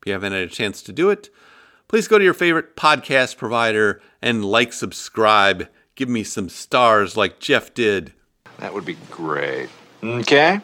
If 0.00 0.06
you 0.06 0.12
haven't 0.12 0.32
had 0.32 0.42
a 0.42 0.48
chance 0.48 0.82
to 0.82 0.92
do 0.92 1.10
it, 1.10 1.28
please 1.88 2.08
go 2.08 2.18
to 2.18 2.24
your 2.24 2.34
favorite 2.34 2.76
podcast 2.76 3.36
provider 3.36 4.00
and 4.22 4.44
like, 4.44 4.72
subscribe, 4.72 5.68
give 5.94 6.08
me 6.08 6.24
some 6.24 6.48
stars 6.48 7.16
like 7.16 7.38
Jeff 7.38 7.74
did. 7.74 8.14
That 8.58 8.72
would 8.74 8.84
be 8.84 8.96
great. 9.10 9.68
Okay. 10.02 10.60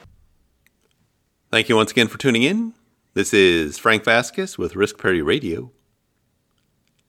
Thank 1.50 1.68
you 1.68 1.76
once 1.76 1.90
again 1.90 2.08
for 2.08 2.18
tuning 2.18 2.42
in. 2.42 2.74
This 3.14 3.32
is 3.32 3.78
Frank 3.78 4.04
Vasquez 4.04 4.58
with 4.58 4.76
Risk 4.76 4.98
Parity 4.98 5.22
Radio, 5.22 5.70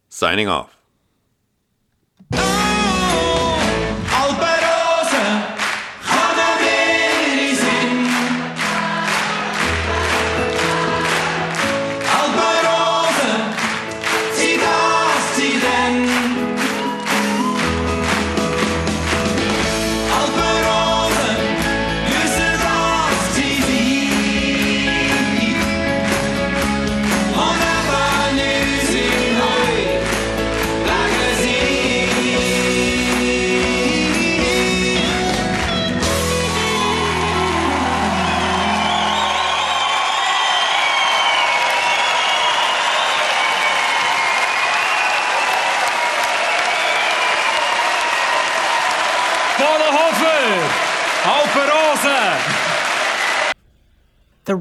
signing 0.10 0.48
off. 0.48 0.78